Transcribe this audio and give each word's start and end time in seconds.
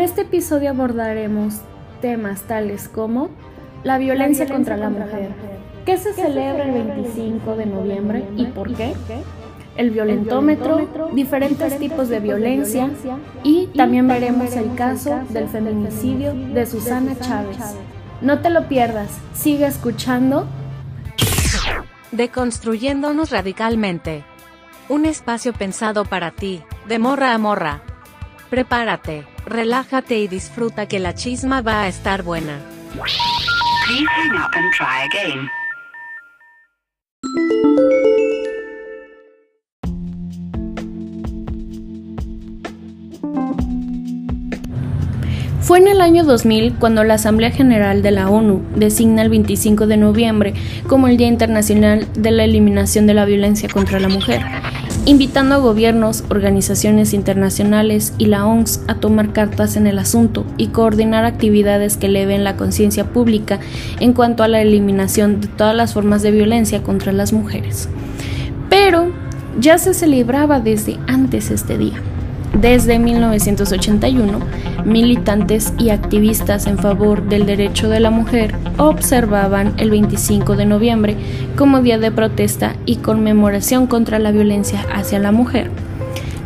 En 0.00 0.04
este 0.04 0.22
episodio 0.22 0.70
abordaremos 0.70 1.56
temas 2.00 2.40
tales 2.44 2.88
como 2.88 3.28
la 3.84 3.98
violencia, 3.98 4.48
contra, 4.48 4.78
la, 4.78 4.88
mujer. 4.88 5.28
¿Qué 5.84 5.98
se 5.98 6.14
celebra 6.14 6.64
el 6.64 6.72
25 6.72 7.54
de 7.54 7.66
noviembre 7.66 8.24
y 8.34 8.46
por 8.46 8.72
qué? 8.72 8.94
El 9.76 9.90
violentómetro, 9.90 10.88
diferentes 11.12 11.78
tipos 11.78 12.08
de 12.08 12.18
violencia 12.18 12.88
y 13.42 13.66
también 13.76 14.08
veremos 14.08 14.56
el 14.56 14.74
caso 14.74 15.20
del 15.28 15.48
feminicidio 15.48 16.32
de 16.32 16.64
Susana 16.64 17.14
Chávez. 17.20 17.58
No 18.22 18.38
te 18.38 18.48
lo 18.48 18.68
pierdas, 18.68 19.10
sigue 19.34 19.66
escuchando. 19.66 20.46
Deconstruyéndonos 22.10 23.28
radicalmente. 23.28 24.24
Un 24.88 25.04
espacio 25.04 25.52
pensado 25.52 26.06
para 26.06 26.30
ti, 26.30 26.62
de 26.88 26.98
morra 26.98 27.34
a 27.34 27.38
morra. 27.38 27.82
Prepárate, 28.48 29.26
relájate 29.46 30.18
y 30.18 30.28
disfruta 30.28 30.86
que 30.86 30.98
la 30.98 31.14
chisma 31.14 31.62
va 31.62 31.82
a 31.82 31.88
estar 31.88 32.22
buena. 32.22 32.58
Please 32.94 34.06
hang 34.08 34.36
up 34.36 34.50
and 34.54 34.72
try 34.76 35.04
again. 35.04 35.50
Fue 45.70 45.78
en 45.78 45.86
el 45.86 46.00
año 46.00 46.24
2000 46.24 46.74
cuando 46.80 47.04
la 47.04 47.14
Asamblea 47.14 47.52
General 47.52 48.02
de 48.02 48.10
la 48.10 48.28
ONU 48.28 48.60
designa 48.74 49.22
el 49.22 49.28
25 49.28 49.86
de 49.86 49.96
noviembre 49.96 50.54
como 50.88 51.06
el 51.06 51.16
Día 51.16 51.28
Internacional 51.28 52.08
de 52.14 52.32
la 52.32 52.42
Eliminación 52.42 53.06
de 53.06 53.14
la 53.14 53.24
Violencia 53.24 53.68
contra 53.68 54.00
la 54.00 54.08
Mujer, 54.08 54.40
invitando 55.06 55.54
a 55.54 55.58
gobiernos, 55.58 56.24
organizaciones 56.28 57.14
internacionales 57.14 58.12
y 58.18 58.26
la 58.26 58.46
OMS 58.46 58.82
a 58.86 58.94
tomar 58.96 59.32
cartas 59.32 59.76
en 59.76 59.86
el 59.86 59.98
asunto 59.98 60.44
y 60.56 60.68
coordinar 60.68 61.24
actividades 61.24 61.96
que 61.96 62.06
eleven 62.06 62.44
la 62.44 62.56
conciencia 62.56 63.04
pública 63.12 63.60
en 63.98 64.12
cuanto 64.12 64.42
a 64.42 64.48
la 64.48 64.60
eliminación 64.60 65.40
de 65.40 65.48
todas 65.48 65.74
las 65.74 65.94
formas 65.94 66.22
de 66.22 66.30
violencia 66.30 66.82
contra 66.82 67.12
las 67.12 67.32
mujeres. 67.32 67.88
Pero 68.68 69.12
ya 69.58 69.78
se 69.78 69.94
celebraba 69.94 70.60
desde 70.60 70.98
antes 71.06 71.50
este 71.50 71.76
día. 71.76 72.00
Desde 72.54 72.98
1981, 72.98 74.38
militantes 74.84 75.72
y 75.78 75.90
activistas 75.90 76.66
en 76.66 76.78
favor 76.78 77.28
del 77.28 77.46
derecho 77.46 77.88
de 77.88 78.00
la 78.00 78.10
mujer 78.10 78.54
observaban 78.76 79.74
el 79.78 79.90
25 79.90 80.56
de 80.56 80.66
noviembre 80.66 81.16
como 81.56 81.80
día 81.80 81.98
de 81.98 82.10
protesta 82.10 82.74
y 82.86 82.96
conmemoración 82.96 83.86
contra 83.86 84.18
la 84.18 84.32
violencia 84.32 84.84
hacia 84.92 85.18
la 85.20 85.32
mujer. 85.32 85.70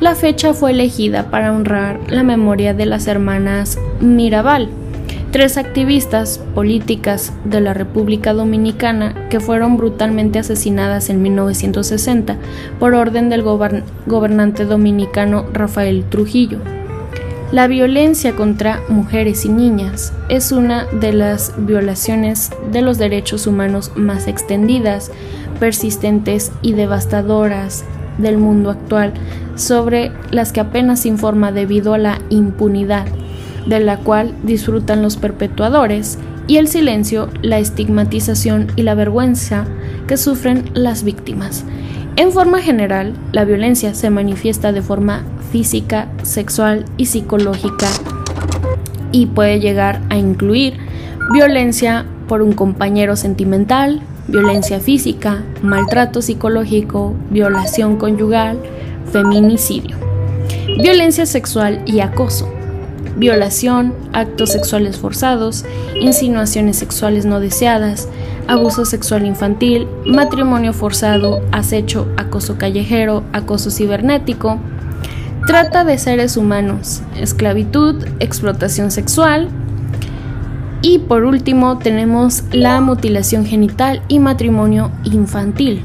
La 0.01 0.15
fecha 0.15 0.53
fue 0.53 0.73
elegida 0.73 1.31
para 1.31 1.53
honrar 1.53 1.99
la 2.09 2.23
memoria 2.23 2.75
de 2.75 2.85
las 2.85 3.07
hermanas 3.07 3.79
Mirabal, 4.01 4.69
tres 5.35 5.59
activistas 5.59 6.39
políticas 6.55 7.33
de 7.45 7.61
la 7.61 7.75
República 7.75 8.33
Dominicana 8.33 9.29
que 9.31 9.41
fueron 9.41 9.77
brutalmente 9.77 10.39
asesinadas 10.39 11.11
en 11.11 11.23
1960 11.23 12.37
por 12.79 12.95
orden 12.95 13.31
del 13.31 13.43
gobernante 13.43 14.65
dominicano 14.65 15.45
Rafael 15.53 16.05
Trujillo. 16.09 16.61
La 17.51 17.67
violencia 17.67 18.37
contra 18.37 18.81
mujeres 18.89 19.45
y 19.45 19.49
niñas 19.49 20.13
es 20.29 20.53
una 20.53 20.85
de 20.85 21.13
las 21.13 21.53
violaciones 21.57 22.53
de 22.71 22.83
los 22.83 22.99
derechos 22.99 23.49
humanos 23.49 23.91
más 23.97 24.29
extendidas, 24.29 25.11
persistentes 25.59 26.53
y 26.63 26.75
devastadoras 26.75 27.85
del 28.19 28.39
mundo 28.39 28.71
actual, 28.71 29.13
sobre 29.57 30.13
las 30.31 30.53
que 30.53 30.61
apenas 30.61 31.01
se 31.01 31.09
informa 31.09 31.51
debido 31.51 31.93
a 31.93 31.99
la 31.99 32.21
impunidad 32.31 33.07
de 33.67 33.81
la 33.81 33.99
cual 33.99 34.35
disfrutan 34.43 35.03
los 35.03 35.17
perpetuadores, 35.17 36.19
y 36.47 36.59
el 36.59 36.69
silencio, 36.69 37.29
la 37.43 37.59
estigmatización 37.59 38.69
y 38.77 38.83
la 38.83 38.95
vergüenza 38.95 39.67
que 40.07 40.17
sufren 40.17 40.71
las 40.75 41.05
víctimas. 41.05 41.65
En 42.17 42.33
forma 42.33 42.61
general, 42.61 43.15
la 43.33 43.45
violencia 43.45 43.95
se 43.95 44.11
manifiesta 44.11 44.73
de 44.73 44.83
forma 44.83 45.25
física, 45.51 46.09
sexual 46.23 46.85
y 46.97 47.07
psicológica 47.07 47.89
y 49.11 49.27
puede 49.27 49.61
llegar 49.61 50.01
a 50.11 50.17
incluir 50.17 50.77
violencia 51.33 52.05
por 52.29 52.43
un 52.43 52.53
compañero 52.53 53.17
sentimental, 53.17 54.01
violencia 54.29 54.81
física, 54.81 55.43
maltrato 55.63 56.23
psicológico, 56.23 57.15
violación 57.31 57.97
conyugal, 57.97 58.59
feminicidio, 59.11 59.97
violencia 60.81 61.27
sexual 61.27 61.83
y 61.87 62.01
acoso 62.01 62.54
violación, 63.17 63.95
actos 64.13 64.53
sexuales 64.53 64.99
forzados, 64.99 65.65
insinuaciones 66.01 66.77
sexuales 66.77 67.25
no 67.25 67.41
deseadas, 67.41 68.09
abuso 68.49 68.85
sexual 68.85 69.25
infantil, 69.25 69.87
matrimonio 70.05 70.73
forzado, 70.73 71.43
acecho, 71.53 72.07
acoso 72.17 72.59
callejero, 72.59 73.23
acoso 73.33 73.71
cibernético, 73.71 74.59
trata 75.47 75.85
de 75.85 75.99
seres 75.99 76.37
humanos, 76.37 77.03
esclavitud, 77.19 78.05
explotación 78.21 78.91
sexual, 78.91 79.49
y 80.83 80.99
por 80.99 81.25
último 81.25 81.79
tenemos 81.79 82.45
la 82.53 82.79
mutilación 82.83 83.47
genital 83.47 84.03
y 84.09 84.19
matrimonio 84.19 84.91
infantil. 85.05 85.83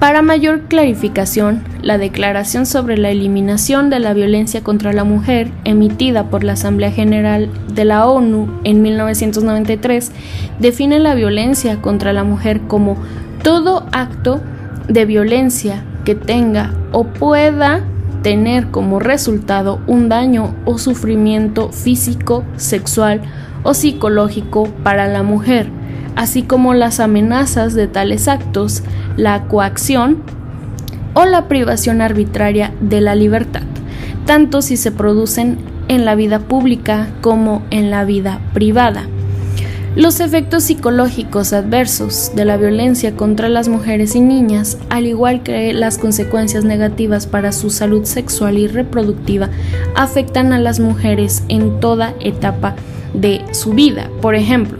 Para 0.00 0.22
mayor 0.22 0.62
clarificación, 0.68 1.62
la 1.88 1.96
Declaración 1.96 2.66
sobre 2.66 2.98
la 2.98 3.08
Eliminación 3.08 3.88
de 3.88 3.98
la 3.98 4.12
Violencia 4.12 4.62
contra 4.62 4.92
la 4.92 5.04
Mujer, 5.04 5.50
emitida 5.64 6.28
por 6.28 6.44
la 6.44 6.52
Asamblea 6.52 6.92
General 6.92 7.48
de 7.72 7.86
la 7.86 8.06
ONU 8.06 8.60
en 8.64 8.82
1993, 8.82 10.12
define 10.58 10.98
la 10.98 11.14
violencia 11.14 11.80
contra 11.80 12.12
la 12.12 12.24
mujer 12.24 12.60
como 12.68 12.98
todo 13.42 13.86
acto 13.90 14.42
de 14.86 15.06
violencia 15.06 15.82
que 16.04 16.14
tenga 16.14 16.74
o 16.92 17.04
pueda 17.04 17.80
tener 18.22 18.66
como 18.66 18.98
resultado 18.98 19.80
un 19.86 20.10
daño 20.10 20.54
o 20.66 20.76
sufrimiento 20.76 21.72
físico, 21.72 22.44
sexual 22.58 23.22
o 23.62 23.72
psicológico 23.72 24.68
para 24.82 25.08
la 25.08 25.22
mujer 25.22 25.70
así 26.16 26.42
como 26.42 26.74
las 26.74 26.98
amenazas 26.98 27.74
de 27.74 27.86
tales 27.86 28.26
actos, 28.26 28.82
la 29.16 29.44
coacción 29.44 30.24
o 31.18 31.24
la 31.24 31.48
privación 31.48 32.00
arbitraria 32.00 32.72
de 32.80 33.00
la 33.00 33.16
libertad, 33.16 33.62
tanto 34.24 34.62
si 34.62 34.76
se 34.76 34.92
producen 34.92 35.58
en 35.88 36.04
la 36.04 36.14
vida 36.14 36.38
pública 36.38 37.08
como 37.22 37.64
en 37.72 37.90
la 37.90 38.04
vida 38.04 38.38
privada. 38.54 39.08
Los 39.96 40.20
efectos 40.20 40.62
psicológicos 40.62 41.52
adversos 41.52 42.30
de 42.36 42.44
la 42.44 42.56
violencia 42.56 43.16
contra 43.16 43.48
las 43.48 43.66
mujeres 43.66 44.14
y 44.14 44.20
niñas, 44.20 44.78
al 44.90 45.06
igual 45.06 45.42
que 45.42 45.72
las 45.72 45.98
consecuencias 45.98 46.62
negativas 46.62 47.26
para 47.26 47.50
su 47.50 47.70
salud 47.70 48.04
sexual 48.04 48.56
y 48.56 48.68
reproductiva, 48.68 49.48
afectan 49.96 50.52
a 50.52 50.60
las 50.60 50.78
mujeres 50.78 51.42
en 51.48 51.80
toda 51.80 52.14
etapa 52.20 52.76
de 53.12 53.42
su 53.50 53.72
vida. 53.72 54.08
Por 54.22 54.36
ejemplo, 54.36 54.78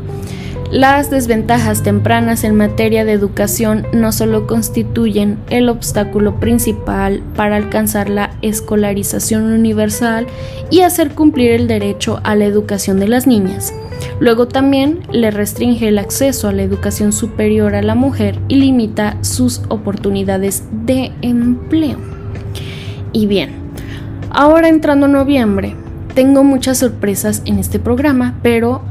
las 0.70 1.08
desventajas 1.10 1.82
tempranas 1.82 2.44
en 2.44 2.54
materia 2.54 3.06
de 3.06 3.12
educación 3.12 3.86
no 3.94 4.12
solo 4.12 4.46
constituyen 4.46 5.38
el 5.48 5.70
obstáculo 5.70 6.38
principal 6.40 7.22
para 7.34 7.56
alcanzar 7.56 8.10
la 8.10 8.32
escolarización 8.42 9.50
universal 9.50 10.26
y 10.70 10.82
hacer 10.82 11.12
cumplir 11.14 11.52
el 11.52 11.68
derecho 11.68 12.20
a 12.22 12.34
la 12.34 12.44
educación 12.44 13.00
de 13.00 13.08
las 13.08 13.26
niñas, 13.26 13.72
luego 14.20 14.46
también 14.46 15.00
le 15.10 15.30
restringe 15.30 15.88
el 15.88 15.98
acceso 15.98 16.48
a 16.48 16.52
la 16.52 16.62
educación 16.62 17.12
superior 17.12 17.74
a 17.74 17.82
la 17.82 17.94
mujer 17.94 18.38
y 18.48 18.56
limita 18.56 19.16
sus 19.22 19.62
oportunidades 19.70 20.64
de 20.84 21.12
empleo. 21.22 21.96
Y 23.14 23.26
bien, 23.26 23.52
ahora 24.30 24.68
entrando 24.68 25.08
noviembre, 25.08 25.74
tengo 26.14 26.44
muchas 26.44 26.78
sorpresas 26.78 27.42
en 27.46 27.58
este 27.58 27.78
programa, 27.78 28.38
pero 28.42 28.82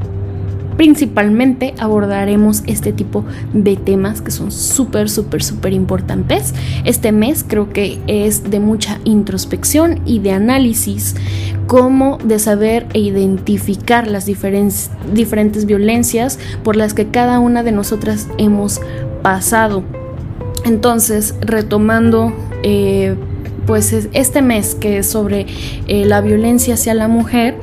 principalmente 0.78 1.74
abordaremos 1.78 2.62
este 2.66 2.92
tipo 2.92 3.24
de 3.52 3.76
temas 3.76 4.22
que 4.22 4.30
son 4.30 4.52
súper, 4.52 5.10
súper, 5.10 5.42
súper 5.42 5.72
importantes. 5.72 6.54
Este 6.84 7.10
mes 7.10 7.44
creo 7.46 7.68
que 7.70 7.98
es 8.06 8.48
de 8.48 8.60
mucha 8.60 9.00
introspección 9.02 10.00
y 10.06 10.20
de 10.20 10.30
análisis, 10.30 11.16
como 11.66 12.18
de 12.18 12.38
saber 12.38 12.86
e 12.94 13.00
identificar 13.00 14.06
las 14.06 14.24
diferentes, 14.24 15.66
violencias 15.66 16.38
por 16.62 16.76
las 16.76 16.94
que 16.94 17.08
cada 17.08 17.40
una 17.40 17.64
de 17.64 17.72
nosotras 17.72 18.28
hemos 18.38 18.80
pasado. 19.22 19.82
Entonces, 20.64 21.34
retomando... 21.42 22.32
Eh, 22.62 23.16
pues 23.66 23.92
este 23.92 24.40
mes 24.40 24.74
que 24.74 24.96
es 24.96 25.10
sobre 25.10 25.44
eh, 25.88 26.06
la 26.06 26.22
violencia 26.22 26.72
hacia 26.72 26.94
la 26.94 27.06
mujer, 27.06 27.54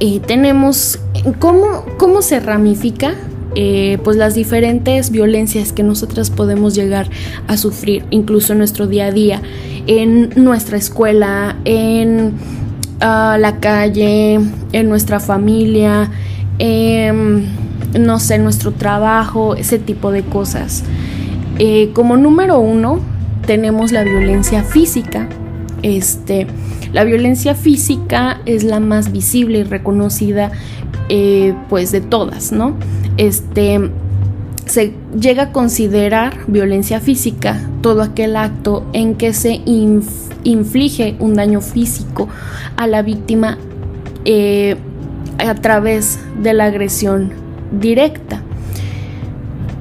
eh, 0.00 0.20
tenemos 0.20 0.98
cómo, 1.38 1.84
cómo 1.98 2.22
se 2.22 2.40
ramifica 2.40 3.14
eh, 3.56 3.98
pues 4.02 4.16
las 4.16 4.34
diferentes 4.34 5.10
violencias 5.10 5.72
que 5.72 5.84
nosotras 5.84 6.30
podemos 6.30 6.74
llegar 6.74 7.08
a 7.46 7.56
sufrir, 7.56 8.04
incluso 8.10 8.52
en 8.52 8.58
nuestro 8.58 8.88
día 8.88 9.06
a 9.06 9.12
día, 9.12 9.42
en 9.86 10.30
nuestra 10.34 10.76
escuela, 10.76 11.56
en 11.64 12.32
a 13.00 13.36
la 13.38 13.60
calle, 13.60 14.40
en 14.72 14.88
nuestra 14.88 15.20
familia, 15.20 16.10
em, 16.58 17.44
no 17.98 18.18
sé, 18.18 18.38
nuestro 18.38 18.72
trabajo, 18.72 19.54
ese 19.56 19.78
tipo 19.78 20.10
de 20.10 20.22
cosas. 20.22 20.84
Eh, 21.58 21.90
como 21.92 22.16
número 22.16 22.58
uno, 22.60 23.00
tenemos 23.46 23.92
la 23.92 24.04
violencia 24.04 24.62
física. 24.62 25.28
Este, 25.84 26.46
la 26.94 27.04
violencia 27.04 27.54
física 27.54 28.40
es 28.46 28.64
la 28.64 28.80
más 28.80 29.12
visible 29.12 29.58
y 29.58 29.62
reconocida, 29.64 30.50
eh, 31.10 31.54
pues, 31.68 31.92
de 31.92 32.00
todas, 32.00 32.52
¿no? 32.52 32.74
Este, 33.18 33.90
se 34.64 34.94
llega 35.14 35.42
a 35.42 35.52
considerar 35.52 36.38
violencia 36.46 37.00
física 37.00 37.60
todo 37.82 38.00
aquel 38.00 38.36
acto 38.36 38.86
en 38.94 39.14
que 39.14 39.34
se 39.34 39.60
inflige 40.42 41.16
un 41.20 41.34
daño 41.34 41.60
físico 41.60 42.28
a 42.78 42.86
la 42.86 43.02
víctima 43.02 43.58
eh, 44.24 44.76
a 45.36 45.54
través 45.54 46.18
de 46.42 46.54
la 46.54 46.64
agresión 46.64 47.30
directa. 47.78 48.40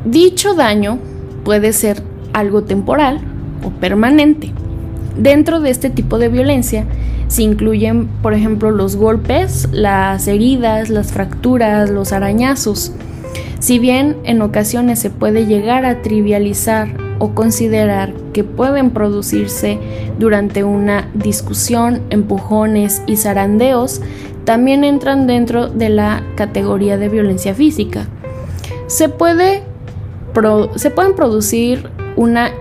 Dicho 0.03 0.53
daño 0.53 0.99
puede 1.45 1.71
ser 1.71 2.03
algo 2.33 2.65
temporal 2.65 3.21
o 3.63 3.69
permanente. 3.69 4.51
Dentro 5.17 5.59
de 5.59 5.69
este 5.69 5.89
tipo 5.89 6.17
de 6.17 6.29
violencia 6.29 6.85
se 7.27 7.43
incluyen, 7.43 8.07
por 8.21 8.33
ejemplo, 8.33 8.71
los 8.71 8.95
golpes, 8.95 9.67
las 9.71 10.27
heridas, 10.27 10.89
las 10.89 11.11
fracturas, 11.11 11.89
los 11.89 12.13
arañazos. 12.13 12.93
Si 13.59 13.79
bien 13.79 14.17
en 14.23 14.41
ocasiones 14.41 14.99
se 14.99 15.09
puede 15.09 15.45
llegar 15.45 15.85
a 15.85 16.01
trivializar 16.01 16.89
o 17.19 17.33
considerar 17.33 18.13
que 18.33 18.43
pueden 18.43 18.89
producirse 18.89 19.79
durante 20.19 20.63
una 20.63 21.09
discusión, 21.13 22.01
empujones 22.09 23.01
y 23.07 23.15
zarandeos, 23.15 24.01
también 24.43 24.83
entran 24.83 25.27
dentro 25.27 25.69
de 25.69 25.89
la 25.89 26.23
categoría 26.35 26.97
de 26.97 27.07
violencia 27.07 27.53
física. 27.53 28.07
Se, 28.87 29.07
puede 29.07 29.63
se 30.75 30.89
pueden 30.89 31.15
producir 31.15 31.89
una 32.15 32.51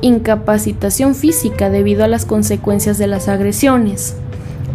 incapacitación 0.00 1.14
física 1.14 1.70
debido 1.70 2.04
a 2.04 2.08
las 2.08 2.24
consecuencias 2.24 2.98
de 2.98 3.06
las 3.06 3.28
agresiones 3.28 4.16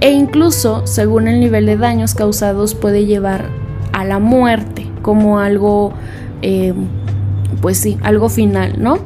e 0.03 0.11
incluso, 0.11 0.85
según 0.85 1.29
el 1.29 1.39
nivel 1.39 1.65
de 1.65 1.77
daños 1.77 2.13
causados, 2.13 2.75
puede 2.75 3.05
llevar 3.05 3.45
a 3.93 4.03
la 4.03 4.19
muerte 4.19 4.85
como 5.01 5.39
algo, 5.39 5.93
eh, 6.41 6.73
pues 7.61 7.77
sí, 7.77 7.97
algo 8.01 8.27
final, 8.27 8.75
¿no? 8.83 8.99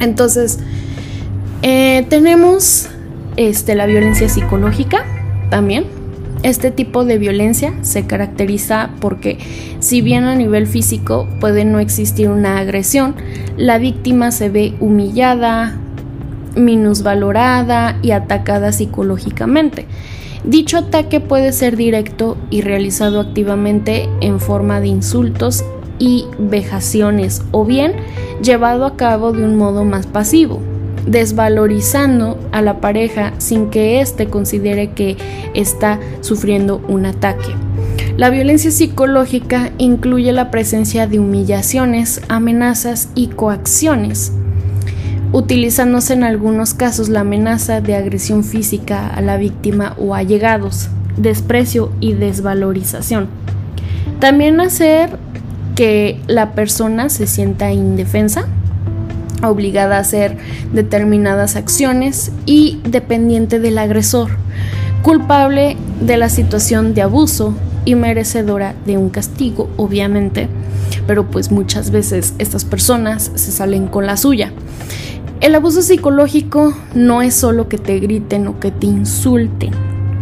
Entonces, 0.00 0.58
eh, 1.62 2.04
tenemos 2.08 2.88
este, 3.36 3.76
la 3.76 3.86
violencia 3.86 4.28
psicológica 4.28 5.04
también. 5.50 5.97
Este 6.42 6.70
tipo 6.70 7.04
de 7.04 7.18
violencia 7.18 7.74
se 7.82 8.06
caracteriza 8.06 8.90
porque 9.00 9.38
si 9.80 10.02
bien 10.02 10.24
a 10.24 10.36
nivel 10.36 10.66
físico 10.68 11.26
puede 11.40 11.64
no 11.64 11.80
existir 11.80 12.28
una 12.28 12.58
agresión, 12.58 13.16
la 13.56 13.78
víctima 13.78 14.30
se 14.30 14.48
ve 14.48 14.74
humillada, 14.78 15.76
minusvalorada 16.54 17.98
y 18.02 18.12
atacada 18.12 18.70
psicológicamente. 18.70 19.86
Dicho 20.44 20.78
ataque 20.78 21.20
puede 21.20 21.52
ser 21.52 21.76
directo 21.76 22.36
y 22.50 22.60
realizado 22.60 23.20
activamente 23.20 24.08
en 24.20 24.38
forma 24.38 24.80
de 24.80 24.86
insultos 24.86 25.64
y 25.98 26.26
vejaciones 26.38 27.42
o 27.50 27.64
bien 27.64 27.94
llevado 28.42 28.86
a 28.86 28.96
cabo 28.96 29.32
de 29.32 29.44
un 29.44 29.56
modo 29.56 29.84
más 29.84 30.06
pasivo, 30.06 30.60
desvalorizando 31.08 32.38
a 32.52 32.62
la 32.62 32.80
pareja 32.80 33.32
sin 33.38 33.70
que 33.70 34.00
éste 34.00 34.26
considere 34.26 34.90
que 34.90 35.16
está 35.54 35.98
sufriendo 36.20 36.82
un 36.88 37.06
ataque. 37.06 37.54
La 38.16 38.30
violencia 38.30 38.70
psicológica 38.70 39.70
incluye 39.78 40.32
la 40.32 40.50
presencia 40.50 41.06
de 41.06 41.18
humillaciones, 41.18 42.20
amenazas 42.28 43.08
y 43.14 43.28
coacciones, 43.28 44.32
utilizándose 45.32 46.14
en 46.14 46.24
algunos 46.24 46.74
casos 46.74 47.08
la 47.08 47.20
amenaza 47.20 47.80
de 47.80 47.94
agresión 47.94 48.44
física 48.44 49.08
a 49.08 49.20
la 49.20 49.36
víctima 49.36 49.94
o 49.98 50.14
allegados, 50.14 50.88
desprecio 51.16 51.90
y 52.00 52.14
desvalorización. 52.14 53.28
También 54.20 54.60
hacer 54.60 55.16
que 55.76 56.20
la 56.26 56.52
persona 56.52 57.08
se 57.08 57.28
sienta 57.28 57.70
indefensa, 57.70 58.48
obligada 59.42 59.96
a 59.96 60.00
hacer 60.00 60.36
determinadas 60.72 61.56
acciones 61.56 62.32
y 62.46 62.80
dependiente 62.84 63.58
del 63.60 63.78
agresor, 63.78 64.30
culpable 65.02 65.76
de 66.00 66.16
la 66.16 66.28
situación 66.28 66.94
de 66.94 67.02
abuso 67.02 67.54
y 67.84 67.94
merecedora 67.94 68.74
de 68.84 68.98
un 68.98 69.10
castigo, 69.10 69.70
obviamente, 69.76 70.48
pero 71.06 71.30
pues 71.30 71.50
muchas 71.50 71.90
veces 71.90 72.34
estas 72.38 72.64
personas 72.64 73.30
se 73.34 73.52
salen 73.52 73.86
con 73.88 74.06
la 74.06 74.16
suya. 74.16 74.52
El 75.40 75.54
abuso 75.54 75.82
psicológico 75.82 76.76
no 76.94 77.22
es 77.22 77.34
solo 77.34 77.68
que 77.68 77.78
te 77.78 77.98
griten 78.00 78.48
o 78.48 78.58
que 78.58 78.72
te 78.72 78.86
insulten, 78.86 79.70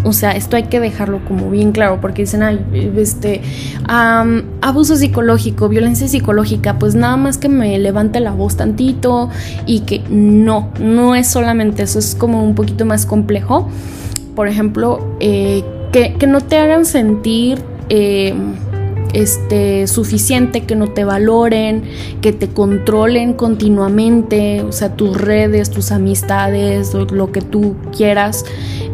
o 0.06 0.12
sea, 0.12 0.30
esto 0.30 0.54
hay 0.54 0.64
que 0.64 0.78
dejarlo 0.78 1.20
como 1.24 1.50
bien 1.50 1.72
claro, 1.72 2.00
porque 2.00 2.22
dicen, 2.22 2.44
ay, 2.44 2.60
este, 2.96 3.42
abuso 3.88 4.94
psicológico, 4.94 5.68
violencia 5.68 6.06
psicológica, 6.06 6.78
pues 6.78 6.94
nada 6.94 7.16
más 7.16 7.38
que 7.38 7.48
me 7.48 7.76
levante 7.80 8.20
la 8.20 8.30
voz 8.30 8.56
tantito 8.56 9.30
y 9.66 9.80
que 9.80 10.02
no, 10.08 10.70
no 10.78 11.16
es 11.16 11.26
solamente 11.26 11.82
eso, 11.82 11.98
es 11.98 12.14
como 12.14 12.44
un 12.44 12.54
poquito 12.54 12.86
más 12.86 13.04
complejo. 13.04 13.68
Por 14.36 14.46
ejemplo, 14.46 15.16
eh, 15.18 15.64
que, 15.92 16.26
no 16.28 16.40
te 16.40 16.56
hagan 16.56 16.84
sentir... 16.84 17.58
Eh, 17.88 18.32
este, 19.12 19.86
suficiente, 19.86 20.64
que 20.64 20.76
no 20.76 20.88
te 20.88 21.04
valoren, 21.04 21.84
que 22.20 22.34
te 22.34 22.48
controlen 22.48 23.32
continuamente, 23.32 24.60
o 24.60 24.72
sea, 24.72 24.94
tus 24.94 25.18
redes, 25.18 25.70
tus 25.70 25.90
amistades, 25.90 26.92
lo 26.92 27.32
que 27.32 27.40
tú 27.40 27.76
quieras, 27.96 28.44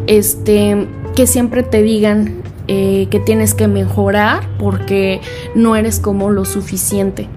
este, 0.07 0.87
que 1.15 1.27
siempre 1.27 1.63
te 1.63 1.81
digan 1.81 2.41
eh, 2.67 3.07
que 3.11 3.19
tienes 3.19 3.53
que 3.53 3.67
mejorar 3.67 4.47
porque 4.57 5.21
no 5.53 5.75
eres 5.75 5.99
como 5.99 6.29
lo 6.29 6.45
suficiente, 6.45 7.27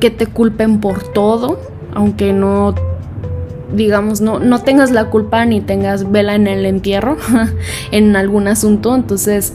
que 0.00 0.10
te 0.10 0.26
culpen 0.26 0.80
por 0.80 1.02
todo, 1.02 1.60
aunque 1.94 2.32
no 2.32 2.74
digamos, 3.72 4.20
no, 4.20 4.38
no 4.38 4.60
tengas 4.60 4.90
la 4.90 5.10
culpa 5.10 5.44
ni 5.46 5.60
tengas 5.60 6.10
vela 6.10 6.34
en 6.34 6.46
el 6.46 6.64
entierro 6.66 7.16
en 7.90 8.14
algún 8.16 8.46
asunto, 8.46 8.94
entonces, 8.94 9.52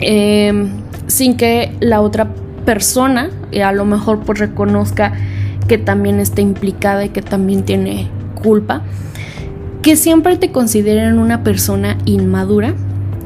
em, 0.00 0.70
sin 1.06 1.36
que 1.36 1.74
la 1.80 2.00
otra 2.00 2.28
persona 2.64 3.30
a 3.62 3.72
lo 3.72 3.84
mejor 3.84 4.20
pues 4.20 4.38
reconozca 4.38 5.12
que 5.68 5.78
también 5.78 6.18
está 6.18 6.40
implicada 6.40 7.04
y 7.04 7.10
que 7.10 7.22
también 7.22 7.64
tiene 7.64 8.08
culpa 8.42 8.82
que 9.84 9.96
siempre 9.96 10.38
te 10.38 10.50
consideren 10.50 11.18
una 11.18 11.44
persona 11.44 11.98
inmadura, 12.06 12.72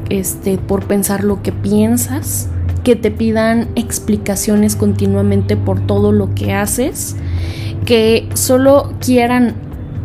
este, 0.09 0.57
por 0.57 0.83
pensar 0.83 1.23
lo 1.23 1.41
que 1.41 1.53
piensas, 1.53 2.49
que 2.83 2.97
te 2.97 3.11
pidan 3.11 3.69
explicaciones 3.75 4.75
continuamente 4.75 5.55
por 5.55 5.79
todo 5.79 6.11
lo 6.11 6.35
que 6.35 6.53
haces, 6.53 7.15
que 7.85 8.27
solo 8.33 8.91
quieran 8.99 9.53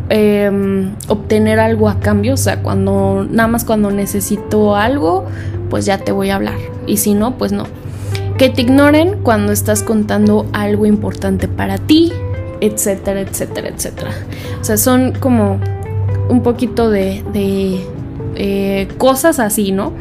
em, 0.07 0.93
obtener 1.09 1.59
algo 1.59 1.89
a 1.89 1.99
cambio, 1.99 2.35
o 2.35 2.37
sea, 2.37 2.63
cuando 2.63 3.27
nada 3.29 3.49
más 3.49 3.65
cuando 3.65 3.91
necesito 3.91 4.77
algo, 4.77 5.25
pues 5.69 5.85
ya 5.85 5.97
te 5.97 6.13
voy 6.13 6.29
a 6.29 6.37
hablar, 6.37 6.57
y 6.87 6.97
si 6.97 7.15
no, 7.15 7.37
pues 7.37 7.51
no. 7.51 7.65
Que 8.37 8.47
te 8.47 8.61
ignoren 8.61 9.17
cuando 9.23 9.51
estás 9.51 9.83
contando 9.83 10.45
algo 10.53 10.85
importante 10.85 11.49
para 11.49 11.77
ti, 11.79 12.13
etcétera, 12.61 13.19
etcétera, 13.19 13.67
etcétera. 13.67 14.11
O 14.61 14.63
sea, 14.63 14.77
son 14.77 15.11
como 15.19 15.59
un 16.29 16.41
poquito 16.43 16.89
de, 16.89 17.23
eh, 18.35 18.87
cosas 18.97 19.39
así, 19.39 19.71
¿no? 19.71 19.93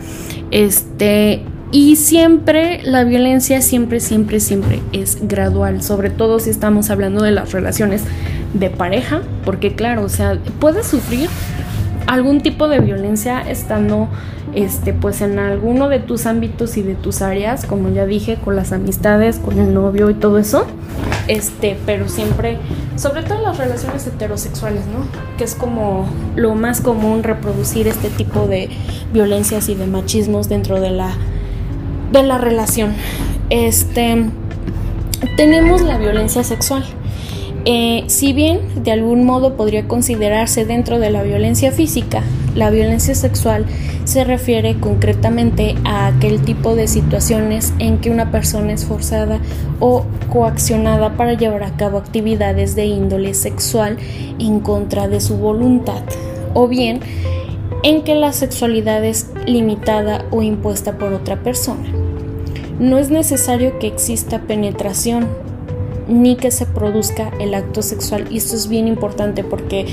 Este, 0.50 1.42
y 1.72 1.96
siempre 1.96 2.80
la 2.84 3.04
violencia, 3.04 3.60
siempre, 3.60 4.00
siempre, 4.00 4.40
siempre 4.40 4.80
es 4.92 5.26
gradual, 5.26 5.82
sobre 5.82 6.10
todo 6.10 6.38
si 6.38 6.50
estamos 6.50 6.90
hablando 6.90 7.22
de 7.22 7.32
las 7.32 7.52
relaciones 7.52 8.02
de 8.52 8.70
pareja, 8.70 9.22
porque 9.44 9.74
claro, 9.74 10.04
o 10.04 10.08
sea, 10.08 10.38
puedes 10.60 10.86
sufrir 10.86 11.28
algún 12.06 12.42
tipo 12.42 12.68
de 12.68 12.80
violencia 12.80 13.40
estando 13.40 14.08
este 14.54 14.92
pues 14.92 15.20
en 15.20 15.38
alguno 15.38 15.88
de 15.88 15.98
tus 15.98 16.26
ámbitos 16.26 16.76
y 16.76 16.82
de 16.82 16.94
tus 16.94 17.22
áreas, 17.22 17.66
como 17.66 17.88
ya 17.90 18.06
dije, 18.06 18.36
con 18.36 18.56
las 18.56 18.72
amistades, 18.72 19.38
con 19.38 19.58
el 19.58 19.74
novio 19.74 20.10
y 20.10 20.14
todo 20.14 20.38
eso. 20.38 20.66
Este, 21.26 21.76
pero 21.86 22.08
siempre, 22.08 22.58
sobre 22.96 23.22
todo 23.22 23.40
las 23.40 23.56
relaciones 23.56 24.06
heterosexuales, 24.06 24.82
¿no? 24.86 25.06
Que 25.38 25.44
es 25.44 25.54
como 25.54 26.06
lo 26.36 26.54
más 26.54 26.80
común 26.80 27.22
reproducir 27.22 27.88
este 27.88 28.10
tipo 28.10 28.46
de 28.46 28.68
violencias 29.12 29.68
y 29.68 29.74
de 29.74 29.86
machismos 29.86 30.48
dentro 30.48 30.80
de 30.80 30.90
la 30.90 31.16
de 32.12 32.22
la 32.22 32.38
relación. 32.38 32.94
Este 33.50 34.26
tenemos 35.36 35.82
la 35.82 35.98
violencia 35.98 36.44
sexual. 36.44 36.84
Eh, 37.64 38.04
si 38.08 38.34
bien 38.34 38.60
de 38.84 38.92
algún 38.92 39.24
modo 39.24 39.56
podría 39.56 39.88
considerarse 39.88 40.66
dentro 40.66 40.98
de 40.98 41.10
la 41.10 41.22
violencia 41.22 41.72
física, 41.72 42.22
la 42.54 42.68
violencia 42.68 43.14
sexual 43.14 43.64
se 44.14 44.22
refiere 44.22 44.78
concretamente 44.78 45.74
a 45.82 46.06
aquel 46.06 46.40
tipo 46.40 46.76
de 46.76 46.86
situaciones 46.86 47.74
en 47.80 47.98
que 47.98 48.10
una 48.10 48.30
persona 48.30 48.72
es 48.72 48.84
forzada 48.84 49.40
o 49.80 50.04
coaccionada 50.32 51.16
para 51.16 51.32
llevar 51.32 51.64
a 51.64 51.76
cabo 51.76 51.98
actividades 51.98 52.76
de 52.76 52.86
índole 52.86 53.34
sexual 53.34 53.96
en 54.38 54.60
contra 54.60 55.08
de 55.08 55.20
su 55.20 55.36
voluntad, 55.36 56.04
o 56.54 56.68
bien 56.68 57.00
en 57.82 58.04
que 58.04 58.14
la 58.14 58.32
sexualidad 58.32 59.04
es 59.04 59.32
limitada 59.46 60.24
o 60.30 60.42
impuesta 60.42 60.96
por 60.96 61.12
otra 61.12 61.42
persona. 61.42 61.88
No 62.78 62.98
es 62.98 63.10
necesario 63.10 63.80
que 63.80 63.88
exista 63.88 64.42
penetración 64.42 65.26
ni 66.06 66.36
que 66.36 66.52
se 66.52 66.66
produzca 66.66 67.32
el 67.40 67.52
acto 67.52 67.82
sexual. 67.82 68.26
Y 68.30 68.36
esto 68.36 68.54
es 68.54 68.68
bien 68.68 68.86
importante 68.86 69.42
porque, 69.42 69.86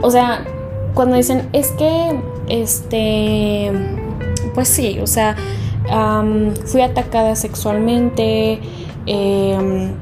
o 0.00 0.10
sea, 0.10 0.46
cuando 0.94 1.16
dicen, 1.16 1.48
es 1.52 1.70
que, 1.72 2.20
este, 2.48 3.72
pues 4.54 4.68
sí, 4.68 4.98
o 5.00 5.06
sea, 5.06 5.36
fui 6.66 6.80
atacada 6.80 7.34
sexualmente, 7.36 8.60
em, 9.06 9.92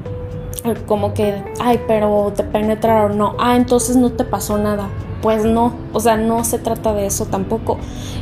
como 0.85 1.13
que, 1.13 1.43
ay, 1.59 1.79
pero 1.87 2.33
te 2.35 2.43
penetraron, 2.43 3.17
no, 3.17 3.35
ah, 3.39 3.55
entonces 3.55 3.95
no 3.95 4.11
te 4.11 4.23
pasó 4.23 4.57
nada. 4.57 4.89
Pues 5.21 5.45
no, 5.45 5.75
o 5.93 5.99
sea, 5.99 6.17
no 6.17 6.43
se 6.43 6.57
trata 6.57 6.93
de 6.93 7.05
eso 7.05 7.27
tampoco. 7.27 7.77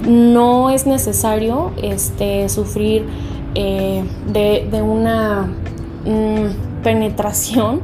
No 0.05 0.69
es 0.69 0.85
necesario 0.85 1.71
este, 1.81 2.49
sufrir 2.49 3.05
eh, 3.55 4.03
de, 4.27 4.81
una... 4.81 5.47
Mm, 6.05 6.69
penetración 6.83 7.81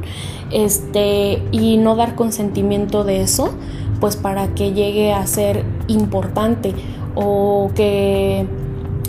este, 0.50 1.42
y 1.52 1.76
no 1.76 1.96
dar 1.96 2.14
consentimiento 2.14 3.04
de 3.04 3.20
eso, 3.20 3.54
pues 4.00 4.16
para 4.16 4.48
que 4.54 4.72
llegue 4.72 5.12
a 5.12 5.26
ser 5.26 5.64
importante 5.88 6.74
o 7.14 7.70
que 7.74 8.46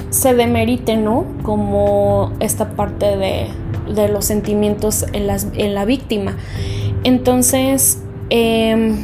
se 0.10 0.34
demerite, 0.34 0.98
¿no? 0.98 1.26
Como 1.44 2.32
esta 2.40 2.70
parte 2.72 3.18
de, 3.18 3.48
de 3.94 4.08
los 4.10 4.26
sentimientos 4.26 5.06
en, 5.14 5.28
en, 5.56 5.74
la 5.74 5.86
víctima. 5.86 6.38
Entonces, 7.04 8.02
em, 8.30 8.98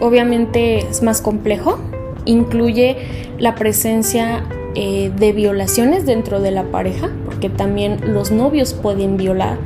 obviamente 0.00 0.78
es 0.78 1.02
más 1.02 1.20
complejo, 1.20 1.78
incluye 2.24 2.96
la 3.38 3.54
presencia 3.54 4.44
eh, 4.74 5.10
de 5.16 5.32
violaciones 5.32 6.06
dentro 6.06 6.40
de 6.40 6.50
la 6.50 6.64
pareja, 6.64 7.10
porque 7.24 7.50
también 7.50 8.14
los 8.14 8.30
novios 8.30 8.72
pueden 8.74 9.16
violar, 9.16 9.58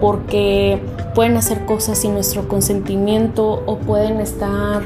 porque 0.00 0.78
pueden 1.14 1.36
hacer 1.36 1.64
cosas 1.66 1.98
sin 1.98 2.14
nuestro 2.14 2.48
consentimiento 2.48 3.62
o 3.66 3.78
pueden 3.78 4.20
estar 4.20 4.82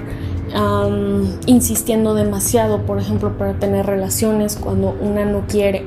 insistiendo 1.46 2.14
demasiado, 2.14 2.82
por 2.82 2.98
ejemplo, 2.98 3.36
para 3.36 3.54
tener 3.54 3.86
relaciones 3.86 4.56
cuando 4.56 4.96
una 5.00 5.24
no 5.24 5.46
quiere, 5.46 5.84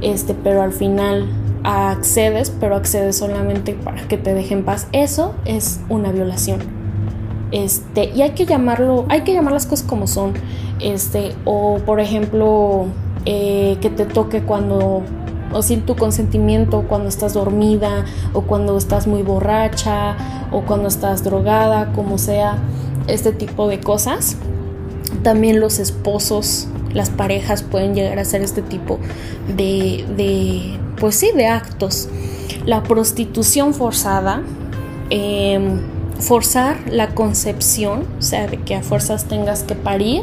este, 0.00 0.34
pero 0.34 0.62
al 0.62 0.72
final 0.72 1.26
accedes, 1.64 2.50
pero 2.50 2.76
accedes 2.76 3.16
solamente 3.16 3.74
para 3.74 4.06
que 4.08 4.16
te 4.16 4.34
dejen 4.34 4.64
paz. 4.64 4.88
Eso 4.92 5.34
es 5.44 5.80
una 5.88 6.12
violación. 6.12 6.60
Este, 7.50 8.10
y 8.14 8.22
hay 8.22 8.30
que 8.30 8.46
llamarlo, 8.46 9.06
hay 9.08 9.22
que 9.22 9.32
llamar 9.32 9.52
las 9.52 9.66
cosas 9.66 9.86
como 9.86 10.06
son. 10.06 10.34
Este, 10.80 11.34
o 11.44 11.78
por 11.84 12.00
ejemplo, 12.00 12.86
eh, 13.24 13.78
que 13.80 13.90
te 13.90 14.04
toque 14.04 14.42
cuando 14.42 15.02
o 15.52 15.62
sin 15.62 15.82
tu 15.82 15.96
consentimiento 15.96 16.84
cuando 16.88 17.08
estás 17.08 17.34
dormida 17.34 18.04
o 18.34 18.42
cuando 18.42 18.76
estás 18.76 19.06
muy 19.06 19.22
borracha 19.22 20.16
o 20.52 20.62
cuando 20.62 20.88
estás 20.88 21.24
drogada, 21.24 21.92
como 21.92 22.18
sea, 22.18 22.58
este 23.08 23.32
tipo 23.32 23.68
de 23.68 23.80
cosas. 23.80 24.36
También 25.22 25.60
los 25.60 25.78
esposos, 25.78 26.68
las 26.92 27.10
parejas 27.10 27.62
pueden 27.62 27.94
llegar 27.94 28.18
a 28.18 28.22
hacer 28.22 28.42
este 28.42 28.62
tipo 28.62 28.98
de, 29.48 30.04
de 30.16 30.78
pues 30.98 31.16
sí, 31.16 31.30
de 31.34 31.46
actos. 31.46 32.08
La 32.64 32.82
prostitución 32.82 33.74
forzada, 33.74 34.42
em, 35.10 35.80
forzar 36.18 36.78
la 36.90 37.14
concepción, 37.14 38.04
o 38.18 38.22
sea, 38.22 38.46
de 38.46 38.58
que 38.58 38.74
a 38.74 38.82
fuerzas 38.82 39.26
tengas 39.26 39.62
que 39.62 39.74
parir, 39.74 40.22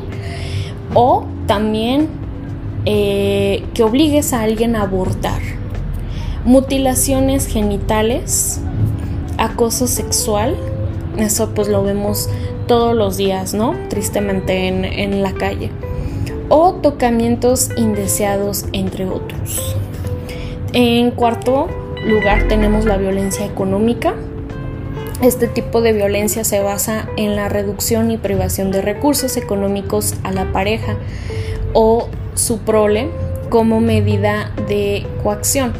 o 0.94 1.25
también 1.48 2.10
eh, 2.86 3.63
que 3.74 3.84
obligues 3.84 4.34
a 4.34 4.42
alguien 4.42 4.75
a 4.75 4.84
abortar, 4.84 5.42
mutilaciones 6.44 7.48
genitales, 7.48 8.60
acoso 9.38 9.88
sexual, 9.88 10.56
eso 11.18 11.50
pues 11.56 11.68
lo 11.68 11.84
vemos 11.84 12.30
todos 12.68 12.96
los 12.96 13.18
días, 13.18 13.54
¿no? 13.54 13.76
Tristemente 13.90 14.68
en, 14.68 14.86
en 14.86 15.22
la 15.22 15.34
calle, 15.34 15.70
o 16.50 16.74
tocamientos 16.74 17.70
indeseados, 17.78 18.66
entre 18.74 19.06
otros. 19.06 19.76
En 20.74 21.12
cuarto 21.12 21.68
lugar 22.06 22.48
tenemos 22.48 22.86
la 22.86 22.98
violencia 22.98 23.46
económica. 23.46 24.14
Este 25.22 25.48
tipo 25.48 25.82
de 25.82 25.94
violencia 25.94 26.44
se 26.44 26.60
basa 26.60 27.08
en 27.16 27.36
la 27.36 27.50
reducción 27.50 28.12
y 28.12 28.18
privación 28.18 28.72
de 28.72 28.82
recursos 28.82 29.38
económicos 29.38 30.16
a 30.24 30.32
la 30.32 30.52
pareja 30.52 30.98
o 31.74 32.10
su 32.36 32.60
prole 32.60 33.10
como 33.50 33.80
medida 33.80 34.52
de 34.68 35.08
coacción, 35.24 35.74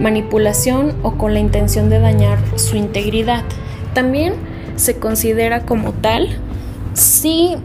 manipulación 0.00 0.94
o 1.02 1.12
con 1.12 1.34
la 1.34 1.40
intención 1.40 1.90
de 1.90 2.00
dañar 2.00 2.38
su 2.56 2.76
integridad. 2.76 3.44
También 3.92 4.34
se 4.78 4.98
considera 4.98 5.66
como 5.66 5.92
tal 5.92 6.28
si 6.94 7.56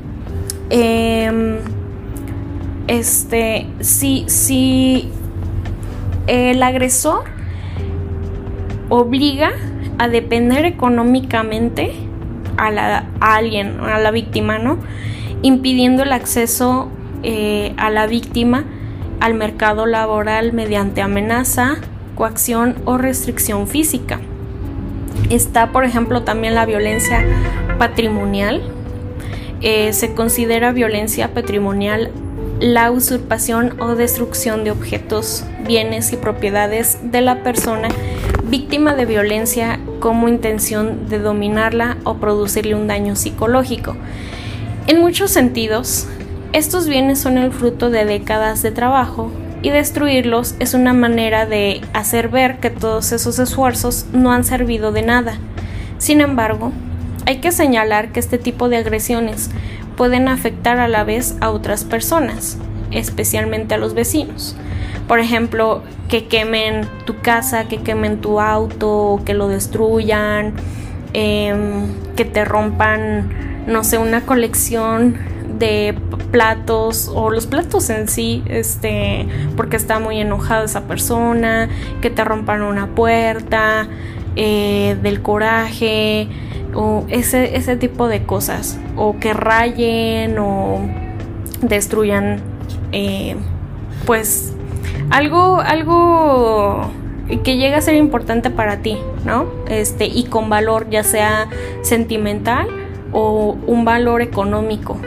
em, 0.70 1.58
este 2.88 3.68
si, 3.80 4.26
si 4.28 5.10
el 6.28 6.62
agresor 6.64 7.24
obliga 8.90 9.52
a 9.98 10.08
depender 10.08 10.66
económicamente 10.66 11.94
a, 12.58 12.72
la, 12.72 13.08
a 13.20 13.36
alguien, 13.36 13.80
a 13.80 14.00
la 14.00 14.12
víctima, 14.12 14.58
¿no? 14.58 14.78
Impidiendo 15.42 16.04
el 16.04 16.12
acceso 16.12 16.90
eh, 17.24 17.74
a 17.78 17.90
la 17.90 18.08
víctima 18.08 18.66
al 19.20 19.34
mercado 19.34 19.86
laboral 19.86 20.54
mediante 20.54 21.02
amenaza, 21.02 21.78
coacción 22.16 22.76
o 22.86 22.98
restricción 22.98 23.68
física. 23.68 24.20
Está, 25.34 25.72
por 25.72 25.84
ejemplo, 25.84 26.22
también 26.22 26.54
la 26.54 26.68
violencia 26.68 27.26
patrimonial. 27.80 28.62
Eh, 29.62 29.92
se 29.94 30.14
considera 30.14 30.72
violencia 30.72 31.34
patrimonial 31.34 32.12
la 32.60 32.92
usurpación 32.92 33.82
o 33.82 33.96
destrucción 33.96 34.64
de 34.64 34.70
objetos, 34.70 35.44
bienes 35.66 36.14
y 36.14 36.18
propiedades 36.18 37.00
de 37.04 37.22
la 37.22 37.42
persona 37.42 37.88
víctima 38.44 38.94
de 38.94 39.06
violencia 39.06 39.80
como 40.00 40.28
intención 40.28 41.10
de 41.10 41.18
dominarla 41.18 41.98
o 42.04 42.18
producirle 42.18 42.76
un 42.76 42.88
daño 42.88 43.16
psicológico. 43.16 43.96
En 44.86 45.00
muchos 45.00 45.32
sentidos, 45.32 46.08
estos 46.52 46.88
bienes 46.88 47.20
son 47.20 47.40
el 47.40 47.52
fruto 47.52 47.90
de 47.90 48.06
décadas 48.06 48.62
de 48.62 48.70
trabajo 48.70 49.32
y 49.64 49.72
destruirlos 49.72 50.56
es 50.60 50.74
una 50.74 50.94
manera 50.94 51.46
de 51.48 51.82
hacer 51.94 52.28
ver 52.28 52.60
que 52.60 52.70
todos 52.70 53.14
esos 53.14 53.40
esfuerzos 53.40 54.06
no 54.12 54.32
han 54.32 54.44
servido 54.44 54.92
de 54.92 55.02
nada. 55.02 55.38
Sin 55.98 56.20
embargo, 56.20 56.74
hay 57.26 57.38
que 57.38 57.54
señalar 57.54 58.12
que 58.12 58.20
este 58.20 58.38
tipo 58.38 58.68
de 58.68 58.78
agresiones 58.78 59.50
pueden 59.96 60.28
afectar 60.28 60.80
a 60.80 60.90
la 60.90 61.06
vez 61.06 61.38
a 61.40 61.50
otras 61.50 61.86
personas, 61.86 62.58
especialmente 62.92 63.74
a 63.74 63.78
los 63.78 63.94
vecinos. 63.94 64.58
Por 65.08 65.20
ejemplo, 65.20 65.82
que 66.10 66.28
quemen 66.28 66.86
tu 67.06 67.20
casa, 67.22 67.70
que 67.70 67.78
quemen 67.78 68.20
tu 68.20 68.42
auto, 68.42 69.22
que 69.26 69.34
lo 69.34 69.48
destruyan, 69.48 70.54
em, 71.14 71.88
que 72.18 72.26
te 72.26 72.44
rompan, 72.44 73.64
no 73.66 73.86
sé, 73.86 73.98
una 73.98 74.26
colección 74.26 75.33
de 75.58 75.96
platos 76.32 77.12
o 77.14 77.30
los 77.30 77.48
platos 77.48 77.90
en 77.90 78.08
sí, 78.08 78.44
este, 78.48 79.28
porque 79.56 79.78
está 79.78 80.00
muy 80.00 80.20
enojada 80.20 80.66
esa 80.66 80.82
persona, 80.82 81.70
que 82.02 82.10
te 82.10 82.24
rompan 82.24 82.62
una 82.62 82.88
puerta, 82.88 83.88
eh, 84.36 84.98
del 85.02 85.22
coraje, 85.22 86.28
o 86.74 87.06
ese, 87.10 87.56
ese 87.56 87.76
tipo 87.76 88.08
de 88.08 88.24
cosas, 88.24 88.80
o 88.96 89.20
que 89.20 89.34
rayen 89.34 90.38
o 90.40 90.80
destruyan, 91.62 92.42
eh, 92.92 93.36
pues 94.06 94.54
algo, 95.10 95.62
algo 95.62 96.92
que 97.44 97.58
llega 97.58 97.78
a 97.78 97.82
ser 97.82 97.96
importante 97.96 98.50
para 98.50 98.78
ti, 98.78 98.98
¿no? 99.26 99.46
Este, 99.68 100.06
y 100.06 100.26
con 100.26 100.50
valor, 100.50 100.90
ya 100.90 101.04
sea 101.04 101.48
sentimental 101.82 102.68
o 103.12 103.56
un 103.68 103.86
valor 103.86 104.22
económico, 104.22 104.98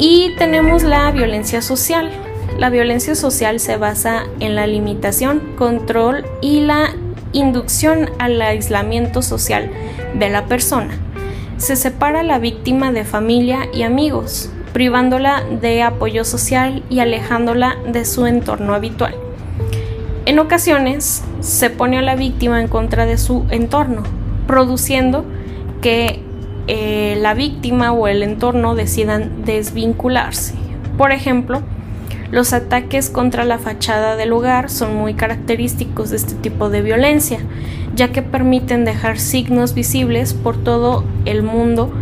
y 0.00 0.34
tenemos 0.38 0.82
la 0.82 1.10
violencia 1.12 1.60
social. 1.60 2.10
La 2.58 2.70
violencia 2.70 3.14
social 3.14 3.60
se 3.60 3.76
basa 3.76 4.24
en 4.40 4.56
la 4.56 4.66
limitación, 4.66 5.52
control 5.56 6.24
y 6.40 6.60
la 6.60 6.94
inducción 7.32 8.10
al 8.18 8.40
aislamiento 8.40 9.20
social 9.20 9.70
de 10.18 10.30
la 10.30 10.46
persona. 10.46 10.98
Se 11.58 11.76
separa 11.76 12.20
a 12.20 12.24
la 12.24 12.38
víctima 12.38 12.92
de 12.92 13.04
familia 13.04 13.68
y 13.74 13.82
amigos, 13.82 14.50
privándola 14.72 15.44
de 15.60 15.82
apoyo 15.82 16.24
social 16.24 16.82
y 16.88 17.00
alejándola 17.00 17.76
de 17.86 18.06
su 18.06 18.24
entorno 18.24 18.74
habitual. 18.74 19.14
En 20.24 20.38
ocasiones 20.38 21.22
se 21.40 21.68
pone 21.68 21.98
a 21.98 22.02
la 22.02 22.16
víctima 22.16 22.62
en 22.62 22.68
contra 22.68 23.04
de 23.04 23.18
su 23.18 23.44
entorno, 23.50 24.02
produciendo 24.46 25.26
que 25.82 26.22
eh, 26.66 27.16
la 27.20 27.34
víctima 27.34 27.92
o 27.92 28.08
el 28.08 28.22
entorno 28.22 28.74
decidan 28.74 29.44
desvincularse. 29.44 30.54
Por 30.96 31.12
ejemplo, 31.12 31.62
los 32.30 32.52
ataques 32.52 33.10
contra 33.10 33.44
la 33.44 33.58
fachada 33.58 34.16
del 34.16 34.32
hogar 34.32 34.70
son 34.70 34.94
muy 34.96 35.14
característicos 35.14 36.10
de 36.10 36.16
este 36.16 36.34
tipo 36.34 36.70
de 36.70 36.82
violencia, 36.82 37.38
ya 37.94 38.12
que 38.12 38.22
permiten 38.22 38.84
dejar 38.84 39.18
signos 39.18 39.74
visibles 39.74 40.32
por 40.34 40.56
todo 40.56 41.04
el 41.24 41.42
mundo 41.42 41.92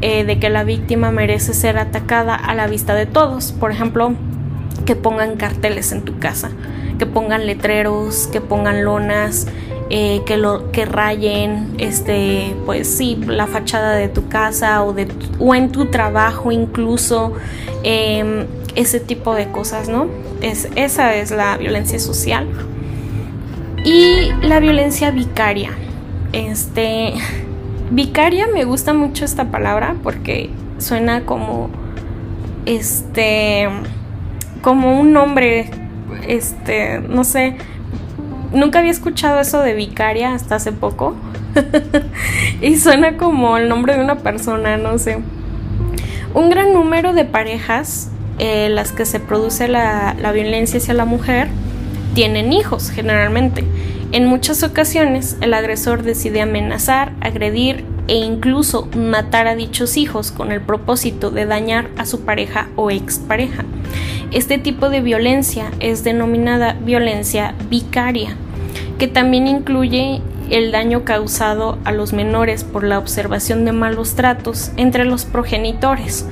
eh, 0.00 0.24
de 0.24 0.38
que 0.38 0.48
la 0.48 0.64
víctima 0.64 1.10
merece 1.10 1.52
ser 1.52 1.76
atacada 1.76 2.34
a 2.34 2.54
la 2.54 2.68
vista 2.68 2.94
de 2.94 3.04
todos. 3.04 3.52
Por 3.52 3.70
ejemplo, 3.70 4.14
que 4.86 4.96
pongan 4.96 5.36
carteles 5.36 5.92
en 5.92 6.02
tu 6.02 6.18
casa, 6.18 6.50
que 6.98 7.04
pongan 7.04 7.46
letreros, 7.46 8.28
que 8.28 8.40
pongan 8.40 8.82
lonas, 8.84 9.46
eh, 9.90 10.22
que 10.24 10.36
lo 10.36 10.70
que 10.70 10.84
rayen 10.84 11.74
este 11.78 12.54
pues 12.64 12.88
sí 12.88 13.16
la 13.26 13.46
fachada 13.46 13.94
de 13.94 14.08
tu 14.08 14.28
casa 14.28 14.84
o 14.84 14.92
de 14.92 15.08
o 15.38 15.54
en 15.54 15.72
tu 15.72 15.86
trabajo 15.86 16.52
incluso 16.52 17.32
em, 17.82 18.46
ese 18.76 19.00
tipo 19.00 19.34
de 19.34 19.50
cosas 19.50 19.88
no 19.88 20.06
es 20.40 20.68
esa 20.76 21.14
es 21.14 21.30
la 21.30 21.56
violencia 21.56 21.98
social. 21.98 22.46
Y 23.84 24.30
la 24.42 24.60
violencia 24.60 25.10
vicaria. 25.10 25.70
Este 26.32 27.14
vicaria 27.90 28.46
me 28.46 28.64
gusta 28.64 28.92
mucho 28.92 29.24
esta 29.24 29.50
palabra 29.50 29.96
porque 30.02 30.50
suena 30.78 31.24
como 31.24 31.70
este 32.66 33.68
como 34.62 35.00
un 35.00 35.12
nombre 35.12 35.70
este 36.28 37.00
no 37.00 37.24
sé 37.24 37.56
nunca 38.52 38.80
había 38.80 38.90
escuchado 38.90 39.40
eso 39.40 39.60
de 39.60 39.74
vicaria 39.74 40.34
hasta 40.34 40.56
hace 40.56 40.72
poco. 40.72 41.14
y 42.60 42.76
suena 42.76 43.16
como 43.16 43.56
el 43.56 43.68
nombre 43.68 43.94
de 43.94 44.00
una 44.02 44.16
persona, 44.16 44.76
no 44.76 44.98
sé. 44.98 45.18
Un 46.34 46.50
gran 46.50 46.72
número 46.72 47.12
de 47.12 47.24
parejas, 47.24 48.10
eh, 48.38 48.68
las 48.68 48.92
que 48.92 49.04
se 49.04 49.20
produce 49.20 49.68
la, 49.68 50.14
la 50.20 50.32
violencia 50.32 50.78
hacia 50.78 50.94
la 50.94 51.04
mujer, 51.04 51.48
tienen 52.14 52.52
hijos 52.52 52.90
generalmente. 52.90 53.64
En 54.12 54.26
muchas 54.26 54.62
ocasiones 54.62 55.36
el 55.40 55.54
agresor 55.54 56.02
decide 56.02 56.40
amenazar, 56.40 57.12
agredir 57.20 57.84
e 58.08 58.14
incluso 58.14 58.88
matar 58.96 59.46
a 59.46 59.54
dichos 59.54 59.96
hijos 59.96 60.32
con 60.32 60.50
el 60.50 60.60
propósito 60.60 61.30
de 61.30 61.46
dañar 61.46 61.90
a 61.96 62.06
su 62.06 62.22
pareja 62.22 62.68
o 62.74 62.90
expareja. 62.90 63.64
Este 64.32 64.58
tipo 64.58 64.90
de 64.90 65.00
violencia 65.00 65.72
es 65.80 66.04
denominada 66.04 66.74
violencia 66.74 67.56
vicaria, 67.68 68.36
que 68.96 69.08
también 69.08 69.48
incluye 69.48 70.22
el 70.50 70.70
daño 70.70 71.04
causado 71.04 71.78
a 71.84 71.90
los 71.90 72.12
menores 72.12 72.62
por 72.62 72.84
la 72.84 72.98
observación 72.98 73.64
de 73.64 73.72
malos 73.72 74.14
tratos 74.14 74.70
entre 74.76 75.04
los 75.04 75.24
progenitores. 75.24 76.26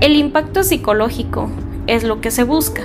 El 0.00 0.14
impacto 0.14 0.62
psicológico 0.62 1.50
es 1.88 2.04
lo 2.04 2.20
que 2.20 2.30
se 2.30 2.44
busca 2.44 2.82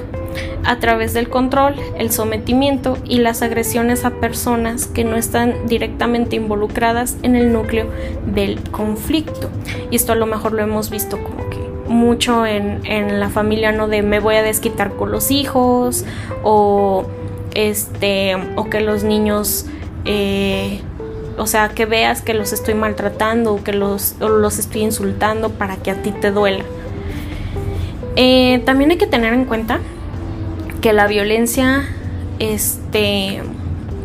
a 0.63 0.79
través 0.79 1.13
del 1.13 1.29
control, 1.29 1.75
el 2.00 2.12
sometimiento 2.12 2.98
y 3.05 3.19
las 3.19 3.43
agresiones 3.43 4.03
a 4.03 4.19
personas 4.19 4.88
que 4.88 5.03
no 5.03 5.15
están 5.15 5.67
directamente 5.67 6.38
involucradas 6.38 7.17
en 7.22 7.36
el 7.36 7.53
núcleo 7.53 7.88
del 8.25 8.60
conflicto. 8.72 9.51
Y 9.91 9.95
esto 9.95 10.13
a 10.13 10.15
lo 10.15 10.25
mejor 10.25 10.53
lo 10.53 10.63
hemos 10.63 10.89
visto 10.89 11.22
como 11.22 11.44
mucho 11.88 12.46
en, 12.46 13.20
la 13.20 13.30
familia, 13.30 13.72
¿no? 13.72 13.88
De 13.88 14.01
me 14.01 14.20
voy 14.20 14.36
a 14.36 14.44
desquitar 14.44 14.94
con 14.94 15.12
los 15.12 15.32
hijos 15.32 16.06
o 16.43 17.06
este 17.54 18.36
o 18.56 18.69
que 18.69 18.82
los 18.82 19.04
niños 19.04 19.65
eh, 20.04 20.82
o 21.38 21.48
sea 21.48 21.69
que 21.69 21.86
veas 21.86 22.21
que 22.21 22.34
los 22.34 22.54
estoy 22.54 22.74
maltratando 22.74 23.54
o 23.54 23.63
que 23.63 23.74
los, 23.74 24.15
los 24.19 24.60
estoy 24.60 24.82
insultando 24.82 25.52
para 25.52 25.78
que 25.78 25.91
a 25.91 26.02
ti 26.02 26.12
te 26.12 26.32
duela 26.32 26.63
eh, 28.15 28.62
también 28.65 28.91
hay 28.91 28.98
que 28.98 29.08
tener 29.08 29.34
en 29.34 29.45
cuenta 29.45 29.80
que 30.82 30.93
la 30.93 31.08
violencia 31.08 31.86
este 32.39 33.41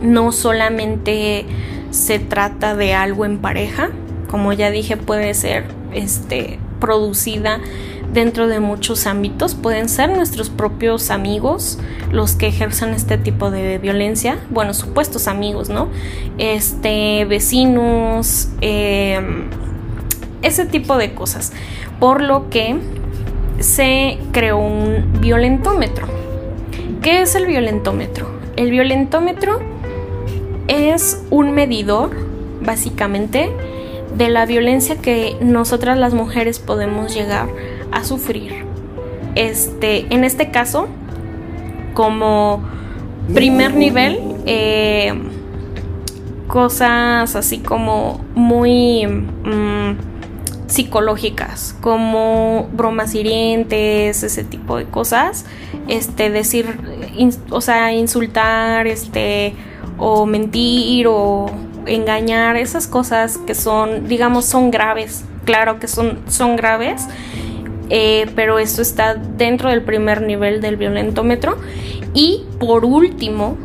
no 0.01 0.33
solamente 0.33 1.45
se 1.90 2.19
trata 2.19 2.77
de 2.77 2.95
algo 2.95 3.25
en 3.25 3.38
pareja 3.38 3.90
como 4.31 4.53
ya 4.53 4.71
dije 4.71 4.97
puede 4.97 5.35
ser 5.35 5.64
este 5.93 6.59
producida 6.81 7.61
dentro 8.12 8.49
de 8.49 8.61
muchos 8.61 9.07
ámbitos. 9.07 9.55
Pueden 9.55 9.88
ser 9.88 10.11
nuestros 10.11 10.51
propios 10.51 11.11
amigos 11.11 11.79
los 12.11 12.33
que 12.33 12.49
ejercen 12.49 12.90
este 12.90 13.19
tipo 13.19 13.51
de 13.51 13.79
violencia. 13.79 14.38
Bueno, 14.51 14.75
supuestos 14.75 15.29
amigos, 15.29 15.69
¿no? 15.69 15.88
Este, 16.38 17.25
vecinos, 17.27 18.49
em, 18.61 19.51
ese 20.43 20.66
tipo 20.66 20.97
de 20.97 21.14
cosas. 21.14 21.53
Por 21.99 22.23
lo 22.23 22.51
que 22.51 22.77
se 23.61 24.19
creó 24.33 24.59
un 24.59 25.21
violentómetro. 25.21 26.09
¿Qué 27.03 27.23
es 27.23 27.35
el 27.35 27.47
violentómetro? 27.47 28.29
El 28.57 28.71
violentómetro 28.71 29.61
es 30.69 31.23
un 31.31 31.53
medidor, 31.53 32.11
básicamente, 32.62 33.51
de 34.16 34.29
la 34.29 34.46
violencia 34.46 34.96
que 34.96 35.37
nosotras 35.40 35.99
las 35.99 36.14
mujeres 36.14 36.59
podemos 36.59 37.14
llegar 37.14 37.49
a 37.92 38.05
sufrir. 38.05 38.64
Este, 39.35 40.07
en 40.12 40.25
este 40.25 40.51
caso, 40.51 40.88
como 41.94 42.62
primer 43.35 43.75
nivel, 43.75 44.18
eh, 44.46 45.14
cosas 46.49 47.37
así 47.37 47.59
como 47.59 48.25
muy 48.35 49.07
mm, 49.07 49.96
psicológicas, 50.66 51.77
como 51.81 52.68
bromas 52.73 53.14
hirientes, 53.14 54.23
ese 54.23 54.44
tipo 54.44 54.77
de 54.77 54.85
cosas. 54.87 55.44
Este, 55.88 56.31
decir, 56.31 56.66
o 57.51 57.61
sea, 57.61 57.92
insultar, 57.92 58.87
este, 58.87 59.55
o 59.99 60.27
mentir, 60.27 61.07
o 61.09 61.51
engañar, 61.87 62.57
esas 62.57 62.87
cosas 62.87 63.38
que 63.38 63.55
son, 63.55 64.09
digamos, 64.09 64.45
son 64.45 64.71
graves, 64.71 65.25
claro 65.45 65.79
que 65.79 65.88
son, 65.88 66.19
son 66.29 66.57
graves, 66.57 67.07
eh, 67.90 68.27
pero 68.37 68.59
esto 68.59 68.83
está 68.83 69.14
dentro 69.14 69.69
del 69.69 69.83
primer 69.83 70.23
nivel 70.23 70.61
del 70.61 70.77
violentómetro. 70.77 71.57
Y 72.14 72.45
por 72.59 72.85
último, 72.85 73.57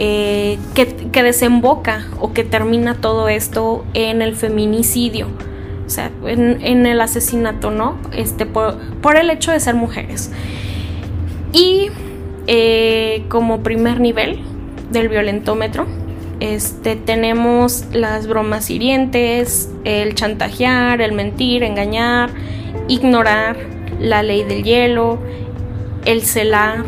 eh, 0.00 0.58
que, 0.74 1.22
desemboca 1.24 2.06
o 2.20 2.32
que 2.32 2.44
termina 2.44 2.94
todo 2.94 3.28
esto 3.28 3.84
en 3.94 4.22
el 4.22 4.36
feminicidio, 4.36 5.26
o 5.86 5.90
sea, 5.90 6.12
en, 6.24 6.86
el 6.86 7.00
asesinato, 7.00 7.72
¿no? 7.72 7.98
Este, 8.12 8.46
por, 8.46 9.16
el 9.16 9.30
hecho 9.30 9.50
de 9.50 9.58
ser 9.58 9.74
mujeres. 9.74 10.30
Y 11.52 11.88
eh, 12.46 13.24
como 13.28 13.64
primer 13.64 13.98
nivel 13.98 14.38
del 14.92 15.08
violentómetro, 15.08 15.86
este, 16.40 16.94
tenemos 16.96 17.84
las 17.92 18.26
bromas 18.26 18.70
hirientes, 18.70 19.68
el 19.84 20.14
chantajear, 20.14 21.00
el 21.00 21.12
mentir, 21.12 21.62
engañar, 21.62 22.30
ignorar 22.86 23.56
la 23.98 24.22
ley 24.22 24.44
del 24.44 24.62
hielo, 24.62 25.18
el 26.04 26.22
celar. 26.22 26.84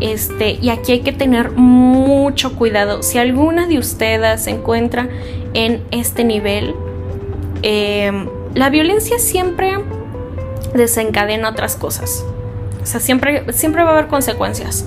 Este, 0.00 0.58
y 0.60 0.70
aquí 0.70 0.92
hay 0.92 1.00
que 1.00 1.12
tener 1.12 1.52
mucho 1.52 2.56
cuidado. 2.56 3.02
Si 3.02 3.18
alguna 3.18 3.66
de 3.66 3.78
ustedes 3.78 4.42
se 4.42 4.50
encuentra 4.50 5.08
en 5.54 5.82
este 5.90 6.24
nivel, 6.24 6.74
em, 7.62 8.28
la 8.54 8.70
violencia 8.70 9.18
siempre 9.18 9.78
desencadena 10.74 11.48
otras 11.48 11.76
cosas. 11.76 12.24
O 12.82 12.86
sea, 12.86 13.00
siempre, 13.00 13.52
siempre 13.52 13.82
va 13.82 13.90
a 13.90 13.92
haber 13.94 14.06
consecuencias. 14.08 14.86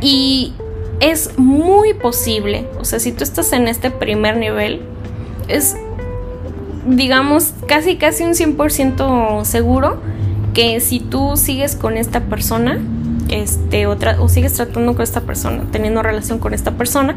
Y 0.00 0.54
es 1.00 1.38
muy 1.38 1.94
posible, 1.94 2.66
o 2.78 2.84
sea, 2.84 3.00
si 3.00 3.12
tú 3.12 3.24
estás 3.24 3.52
en 3.52 3.68
este 3.68 3.90
primer 3.90 4.36
nivel, 4.36 4.82
es, 5.48 5.76
digamos, 6.86 7.54
casi, 7.66 7.96
casi 7.96 8.24
un 8.24 8.34
100% 8.34 9.44
seguro 9.44 9.98
que 10.54 10.80
si 10.80 11.00
tú 11.00 11.36
sigues 11.36 11.74
con 11.74 11.96
esta 11.96 12.20
persona, 12.20 12.78
este, 13.30 13.86
otra, 13.86 14.20
o 14.20 14.28
sigues 14.28 14.52
tratando 14.54 14.92
con 14.94 15.02
esta 15.02 15.22
persona, 15.22 15.64
teniendo 15.72 16.02
relación 16.02 16.38
con 16.38 16.52
esta 16.52 16.72
persona, 16.72 17.16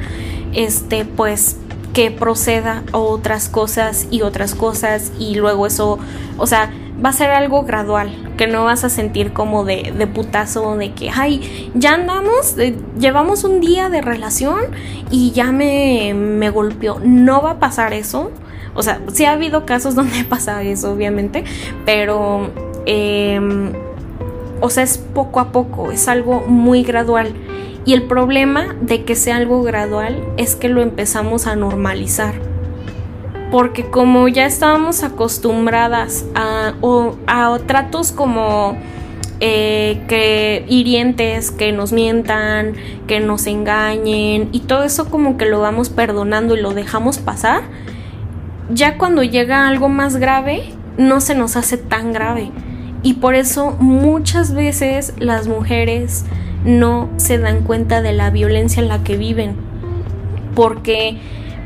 este, 0.54 1.06
pues 1.06 1.58
que 1.94 2.10
proceda 2.10 2.84
otras 2.92 3.50
cosas 3.50 4.08
y 4.10 4.22
otras 4.22 4.56
cosas 4.56 5.12
y 5.20 5.36
luego 5.36 5.68
eso, 5.68 6.00
o 6.38 6.48
sea, 6.48 6.72
va 7.04 7.10
a 7.10 7.14
ser 7.14 7.32
algo 7.32 7.64
gradual, 7.64 8.12
que 8.38 8.48
no 8.48 8.64
vas 8.66 8.84
a 8.84 8.90
sentir 8.90 9.34
como 9.34 9.66
de, 9.66 9.94
de 9.98 10.08
putazo, 10.08 10.78
de 10.78 10.94
que, 10.94 11.10
ay, 11.10 11.72
ya 11.74 11.96
andamos, 11.96 12.58
eh, 12.58 12.76
llevamos 12.98 13.44
un 13.44 13.60
día 13.60 13.90
de 13.90 14.02
relación 14.02 14.62
y 15.10 15.32
ya 15.32 15.52
me, 15.52 16.14
me 16.14 16.50
golpeó. 16.50 17.00
No 17.04 17.42
va 17.42 17.52
a 17.52 17.60
pasar 17.60 17.94
eso, 17.94 18.32
O 18.76 18.82
sea, 18.82 19.02
sí 19.12 19.26
ha 19.26 19.34
habido 19.34 19.66
casos 19.66 19.96
donde 20.00 20.24
pasa 20.24 20.64
eso, 20.64 20.92
obviamente, 20.94 21.44
pero, 21.86 22.50
em, 22.86 23.74
o 24.62 24.70
sea, 24.70 24.84
es 24.84 24.98
poco 24.98 25.40
a 25.40 25.52
poco, 25.52 25.92
es 25.92 26.08
algo 26.08 26.46
muy 26.48 26.84
gradual. 26.84 27.34
Y 27.86 27.94
el 27.94 28.04
problema 28.04 28.76
de 28.80 29.04
que 29.04 29.16
sea 29.16 29.36
algo 29.36 29.62
gradual 29.62 30.24
es 30.38 30.56
que 30.56 30.70
lo 30.70 30.82
empezamos 30.82 31.48
a 31.48 31.58
normalizar. 31.58 32.53
Porque 33.54 33.86
como 33.86 34.28
ya 34.28 34.48
estábamos 34.48 35.04
acostumbradas 35.04 36.26
a, 36.34 36.74
a 37.28 37.60
tratos 37.68 38.12
como 38.12 38.76
eh, 39.40 40.02
que 40.08 40.66
hirientes, 40.68 41.52
que 41.52 41.72
nos 41.72 41.92
mientan, 41.92 42.74
que 43.06 43.20
nos 43.20 43.46
engañen 43.46 44.50
y 44.52 44.62
todo 44.62 44.86
eso 44.86 45.08
como 45.08 45.38
que 45.38 45.46
lo 45.46 45.60
vamos 45.60 45.90
perdonando 45.90 46.58
y 46.58 46.62
lo 46.62 46.74
dejamos 46.74 47.20
pasar, 47.20 47.62
ya 48.72 48.98
cuando 48.98 49.22
llega 49.22 49.68
algo 49.68 49.88
más 49.88 50.16
grave 50.18 50.74
no 50.98 51.22
se 51.22 51.36
nos 51.36 51.56
hace 51.56 51.78
tan 51.78 52.12
grave. 52.12 52.50
Y 53.04 53.14
por 53.14 53.36
eso 53.36 53.78
muchas 53.80 54.56
veces 54.56 55.14
las 55.20 55.48
mujeres 55.48 56.26
no 56.66 57.08
se 57.18 57.38
dan 57.38 57.62
cuenta 57.62 58.02
de 58.02 58.14
la 58.14 58.32
violencia 58.32 58.82
en 58.82 58.90
la 58.90 59.04
que 59.04 59.16
viven. 59.16 59.56
Porque 60.56 61.20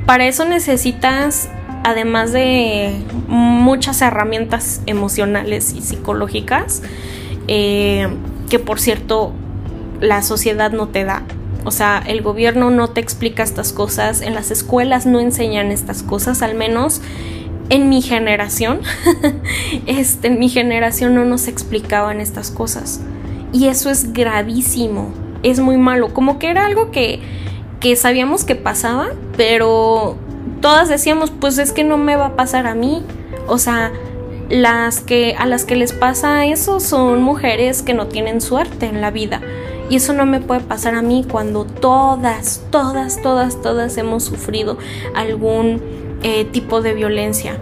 para 0.06 0.28
eso 0.28 0.43
necesitas, 0.43 1.50
además 1.83 2.31
de 2.31 2.93
muchas 3.27 4.01
herramientas 4.01 4.81
emocionales 4.85 5.73
y 5.73 5.81
psicológicas, 5.81 6.81
eh, 7.47 8.07
que 8.49 8.59
por 8.59 8.79
cierto 8.79 9.33
la 10.01 10.21
sociedad 10.21 10.71
no 10.71 10.87
te 10.87 11.03
da. 11.03 11.23
O 11.63 11.71
sea, 11.71 12.01
el 12.05 12.21
gobierno 12.21 12.69
no 12.69 12.89
te 12.89 13.01
explica 13.01 13.43
estas 13.43 13.73
cosas, 13.73 14.21
en 14.21 14.35
las 14.35 14.51
escuelas 14.51 15.05
no 15.05 15.19
enseñan 15.19 15.71
estas 15.71 16.01
cosas, 16.03 16.41
al 16.41 16.55
menos 16.55 17.01
en 17.69 17.89
mi 17.89 18.01
generación, 18.01 18.79
este, 19.85 20.27
en 20.27 20.39
mi 20.39 20.49
generación 20.49 21.13
no 21.15 21.25
nos 21.25 21.47
explicaban 21.47 22.21
estas 22.21 22.51
cosas. 22.51 23.01
Y 23.51 23.67
eso 23.67 23.89
es 23.89 24.13
gravísimo, 24.13 25.11
es 25.43 25.59
muy 25.59 25.77
malo, 25.77 26.13
como 26.13 26.39
que 26.39 26.49
era 26.49 26.65
algo 26.65 26.91
que, 26.91 27.19
que 27.79 27.95
sabíamos 27.95 28.45
que 28.45 28.55
pasaba, 28.55 29.09
pero 29.35 30.17
todas 30.62 30.89
decíamos, 30.89 31.32
pues 31.32 31.58
es 31.58 31.72
que 31.72 31.84
no 31.84 31.98
me 31.98 32.15
va 32.15 32.28
a 32.28 32.36
pasar 32.36 32.67
a 32.67 32.76
mí. 32.76 33.04
O 33.48 33.58
sea, 33.58 33.91
las 34.50 35.02
que 35.02 35.36
a 35.38 35.46
las 35.46 35.65
que 35.65 35.76
les 35.76 35.93
pasa 35.93 36.46
eso 36.46 36.80
son 36.80 37.22
mujeres 37.22 37.82
que 37.82 37.93
no 37.93 38.08
tienen 38.08 38.41
suerte 38.41 38.86
en 38.86 39.02
la 39.02 39.12
vida. 39.12 39.41
Y 39.89 39.98
eso 39.98 40.13
no 40.13 40.26
me 40.26 40.41
puede 40.41 40.62
pasar 40.62 40.96
a 40.96 41.02
mí 41.02 41.26
cuando 41.30 41.65
todas, 41.65 42.62
todas, 42.72 43.22
todas, 43.22 43.62
todas 43.62 43.98
hemos 43.98 44.24
sufrido 44.24 44.78
algún 45.15 45.82
eh, 46.24 46.46
tipo 46.46 46.82
de 46.82 46.93
violencia. 46.93 47.58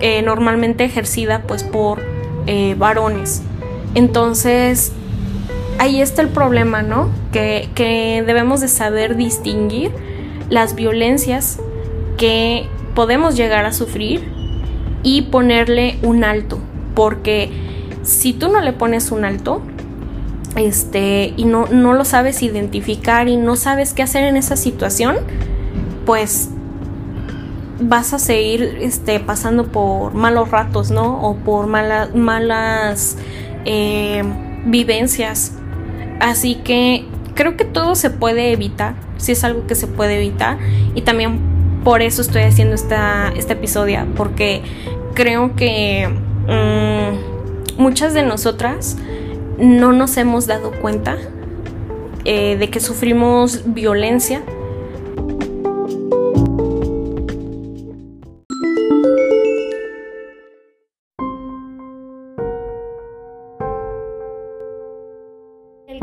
Eh, 0.00 0.22
normalmente 0.22 0.84
ejercida 0.84 1.42
pues 1.46 1.64
por 1.64 2.00
eh, 2.46 2.76
varones. 2.78 3.42
Entonces, 3.94 4.92
ahí 5.78 6.00
está 6.00 6.22
el 6.22 6.28
problema, 6.28 6.82
¿no? 6.82 7.08
Que, 7.32 7.70
que 7.74 8.22
debemos 8.24 8.60
de 8.60 8.68
saber 8.68 9.16
distinguir 9.16 9.92
las 10.50 10.74
violencias 10.74 11.58
que 12.16 12.66
podemos 12.94 13.36
llegar 13.36 13.64
a 13.64 13.72
sufrir 13.72 14.22
y 15.02 15.22
ponerle 15.22 15.98
un 16.02 16.24
alto, 16.24 16.58
porque 16.94 17.50
si 18.02 18.32
tú 18.32 18.48
no 18.48 18.60
le 18.60 18.72
pones 18.72 19.10
un 19.10 19.24
alto, 19.24 19.62
este, 20.56 21.34
y 21.36 21.44
no, 21.44 21.66
no 21.66 21.94
lo 21.94 22.04
sabes 22.04 22.42
identificar 22.42 23.28
y 23.28 23.36
no 23.36 23.56
sabes 23.56 23.92
qué 23.92 24.02
hacer 24.02 24.24
en 24.24 24.36
esa 24.36 24.56
situación, 24.56 25.16
pues 26.06 26.50
vas 27.80 28.14
a 28.14 28.18
seguir 28.18 28.78
este, 28.80 29.20
pasando 29.20 29.66
por 29.66 30.14
malos 30.14 30.50
ratos, 30.50 30.90
¿no? 30.90 31.20
O 31.22 31.36
por 31.36 31.66
malas 31.66 33.16
eh, 33.64 34.22
vivencias. 34.66 35.52
Así 36.20 36.56
que 36.56 37.04
creo 37.34 37.56
que 37.56 37.64
todo 37.64 37.94
se 37.96 38.10
puede 38.10 38.52
evitar, 38.52 38.94
si 39.16 39.32
es 39.32 39.44
algo 39.44 39.66
que 39.66 39.74
se 39.74 39.86
puede 39.86 40.16
evitar. 40.16 40.58
Y 40.94 41.02
también 41.02 41.38
por 41.84 42.02
eso 42.02 42.22
estoy 42.22 42.42
haciendo 42.42 42.74
esta, 42.74 43.32
este 43.36 43.52
episodio, 43.52 44.06
porque 44.16 44.62
creo 45.14 45.54
que 45.54 46.08
mm, 46.08 47.80
muchas 47.80 48.14
de 48.14 48.22
nosotras 48.22 48.96
no 49.58 49.92
nos 49.92 50.16
hemos 50.16 50.46
dado 50.46 50.72
cuenta 50.72 51.16
eh, 52.24 52.56
de 52.56 52.70
que 52.70 52.80
sufrimos 52.80 53.62
violencia. 53.66 54.42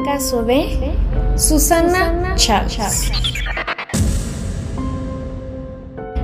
Caso 0.03 0.43
de 0.43 0.93
Susana 1.41 2.37
Chávez. 2.37 3.09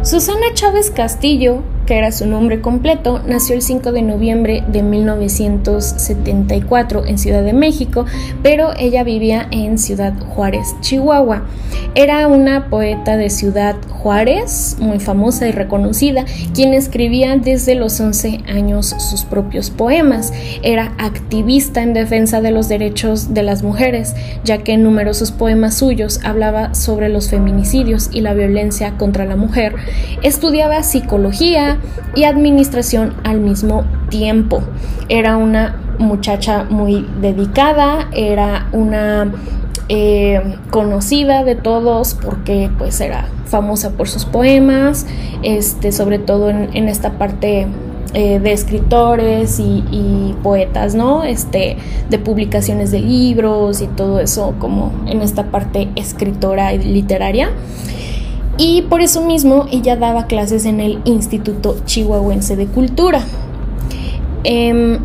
Susana 0.04 0.54
Chávez 0.56 0.92
Castillo 0.92 1.64
que 1.88 1.98
era 1.98 2.12
su 2.12 2.28
nombre 2.28 2.62
completo, 2.62 3.24
nació 3.26 3.56
el 3.56 3.64
5 3.64 3.92
de 3.94 4.04
noviembre 4.04 4.64
de 4.68 4.84
1974 4.84 7.06
en 7.06 7.18
Ciudad 7.18 7.44
de 7.44 7.54
México, 7.54 8.06
pero 8.44 8.74
ella 8.78 9.04
vivía 9.04 9.48
en 9.52 9.80
Ciudad 9.80 10.14
Juárez, 10.20 10.76
Chihuahua. 10.82 11.46
Era 11.96 12.28
una 12.28 12.70
poeta 12.70 13.16
de 13.18 13.30
Ciudad 13.30 13.76
Juárez, 13.90 14.78
muy 14.80 15.00
famosa 15.00 15.48
y 15.48 15.52
reconocida, 15.52 16.26
quien 16.54 16.74
escribía 16.74 17.38
desde 17.38 17.76
los 17.76 18.00
11 18.00 18.42
años 18.48 18.94
sus 19.00 19.24
propios 19.24 19.70
poemas. 19.70 20.34
Era 20.62 20.94
activista 20.98 21.82
en 21.82 21.94
defensa 21.94 22.42
de 22.42 22.52
los 22.52 22.68
derechos 22.68 23.34
de 23.34 23.44
las 23.44 23.64
mujeres, 23.64 24.14
ya 24.44 24.58
que 24.60 24.74
en 24.74 24.84
numerosos 24.84 25.32
poemas 25.32 25.76
suyos 25.76 26.20
hablaba 26.24 26.76
sobre 26.76 27.08
los 27.10 27.30
feminicidios 27.30 28.10
y 28.12 28.22
la 28.22 28.34
violencia 28.34 28.98
contra 28.98 29.26
la 29.26 29.38
mujer. 29.38 29.76
Estudiaba 30.22 30.84
psicología, 30.84 31.77
y 32.16 32.24
administración 32.24 33.14
al 33.24 33.40
mismo 33.40 33.86
tiempo. 34.10 34.62
Era 35.10 35.38
una 35.38 35.76
muchacha 36.00 36.66
muy 36.70 37.08
dedicada, 37.22 38.10
era 38.12 38.68
una 38.72 39.32
eh, 39.90 40.42
conocida 40.70 41.44
de 41.44 41.56
todos 41.56 42.14
porque 42.14 42.70
pues 42.78 43.00
era 43.00 43.28
famosa 43.46 43.92
por 43.92 44.10
sus 44.10 44.26
poemas, 44.26 45.06
este, 45.44 45.92
sobre 45.92 46.20
todo 46.20 46.50
en, 46.50 46.90
esta 46.90 47.14
parte 47.14 47.68
eh, 48.14 48.40
de 48.40 48.52
escritores 48.52 49.60
y, 49.60 50.36
poetas, 50.44 50.94
¿no? 50.94 51.24
Este, 51.24 51.78
de 52.10 52.20
publicaciones 52.20 52.92
de 52.92 53.00
libros 53.00 53.82
y 53.82 53.88
todo 53.88 54.20
eso 54.20 54.56
como 54.60 54.92
en 55.08 55.22
esta 55.22 55.52
parte 55.52 55.90
escritora 55.96 56.74
y 56.74 56.80
literaria 56.80 57.52
y 58.58 58.84
por 58.84 59.02
eso 59.02 59.22
mismo 59.22 59.66
ella 59.72 59.96
daba 59.96 60.26
clases 60.26 60.66
en 60.66 60.80
el 60.80 61.00
Instituto 61.06 61.78
Chihuahuense 61.86 62.56
de 62.56 62.66
Cultura. 62.68 63.22
Em, 64.44 64.98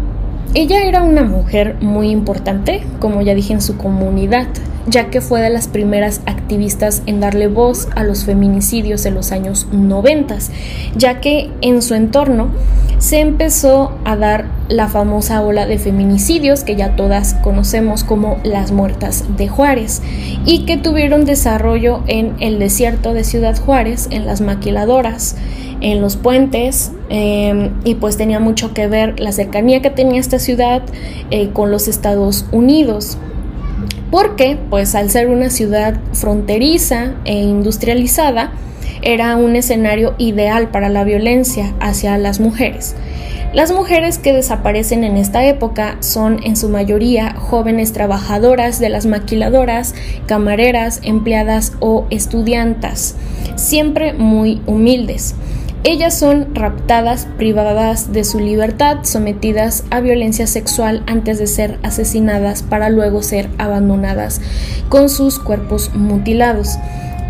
ella 0.54 0.82
era 0.84 1.02
una 1.02 1.24
mujer 1.24 1.76
muy 1.80 2.10
importante, 2.10 2.82
como 3.00 3.22
ya 3.22 3.34
dije, 3.34 3.52
en 3.52 3.62
su 3.62 3.76
comunidad, 3.76 4.48
ya 4.86 5.10
que 5.10 5.20
fue 5.20 5.40
de 5.40 5.50
las 5.50 5.68
primeras 5.68 6.20
activistas 6.26 7.02
en 7.06 7.20
darle 7.20 7.46
voz 7.46 7.88
a 7.94 8.04
los 8.04 8.24
feminicidios 8.24 9.06
en 9.06 9.14
los 9.14 9.32
años 9.32 9.68
90, 9.72 10.38
ya 10.96 11.20
que 11.20 11.50
en 11.60 11.82
su 11.82 11.94
entorno 11.94 12.50
se 12.98 13.20
empezó 13.20 13.92
a 14.04 14.16
dar 14.16 14.46
la 14.68 14.88
famosa 14.88 15.42
ola 15.42 15.66
de 15.66 15.78
feminicidios 15.78 16.62
que 16.62 16.76
ya 16.76 16.94
todas 16.94 17.34
conocemos 17.34 18.04
como 18.04 18.38
las 18.44 18.70
muertas 18.70 19.24
de 19.36 19.48
Juárez 19.48 20.02
y 20.44 20.64
que 20.66 20.76
tuvieron 20.76 21.24
desarrollo 21.24 22.02
en 22.06 22.34
el 22.38 22.58
desierto 22.58 23.12
de 23.12 23.24
Ciudad 23.24 23.60
Juárez, 23.60 24.06
en 24.10 24.24
las 24.24 24.40
maquiladoras, 24.40 25.36
en 25.80 26.00
los 26.00 26.16
puentes 26.16 26.92
em, 27.08 27.72
y 27.84 27.96
pues 27.96 28.16
tenía 28.16 28.38
mucho 28.38 28.72
que 28.72 28.86
ver 28.86 29.18
la 29.18 29.32
cercanía 29.32 29.82
que 29.82 29.90
tenía 29.90 30.20
esta 30.20 30.38
ciudad 30.38 30.82
eh, 31.30 31.50
con 31.52 31.72
los 31.72 31.88
Estados 31.88 32.46
Unidos 32.52 33.18
porque 34.12 34.58
pues 34.68 34.94
al 34.94 35.10
ser 35.10 35.28
una 35.28 35.48
ciudad 35.48 35.98
fronteriza 36.12 37.14
e 37.24 37.32
industrializada, 37.32 38.52
era 39.00 39.34
un 39.36 39.56
escenario 39.56 40.14
ideal 40.18 40.68
para 40.68 40.90
la 40.90 41.02
violencia 41.02 41.72
hacia 41.80 42.18
las 42.18 42.38
mujeres. 42.38 42.94
Las 43.54 43.72
mujeres 43.72 44.18
que 44.18 44.34
desaparecen 44.34 45.02
en 45.02 45.16
esta 45.16 45.46
época 45.46 45.96
son 46.00 46.40
en 46.44 46.56
su 46.56 46.68
mayoría 46.68 47.34
jóvenes 47.34 47.94
trabajadoras 47.94 48.78
de 48.80 48.90
las 48.90 49.06
maquiladoras, 49.06 49.94
camareras, 50.26 51.00
empleadas 51.02 51.72
o 51.80 52.06
estudiantas, 52.10 53.16
siempre 53.56 54.12
muy 54.12 54.60
humildes. 54.66 55.34
Ellas 55.84 56.16
son 56.16 56.54
raptadas, 56.54 57.26
privadas 57.38 58.12
de 58.12 58.22
su 58.22 58.38
libertad, 58.38 58.98
sometidas 59.02 59.82
a 59.90 59.98
violencia 59.98 60.46
sexual 60.46 61.02
antes 61.08 61.40
de 61.40 61.48
ser 61.48 61.80
asesinadas 61.82 62.62
para 62.62 62.88
luego 62.88 63.20
ser 63.20 63.48
abandonadas 63.58 64.40
con 64.88 65.08
sus 65.08 65.40
cuerpos 65.40 65.90
mutilados. 65.92 66.78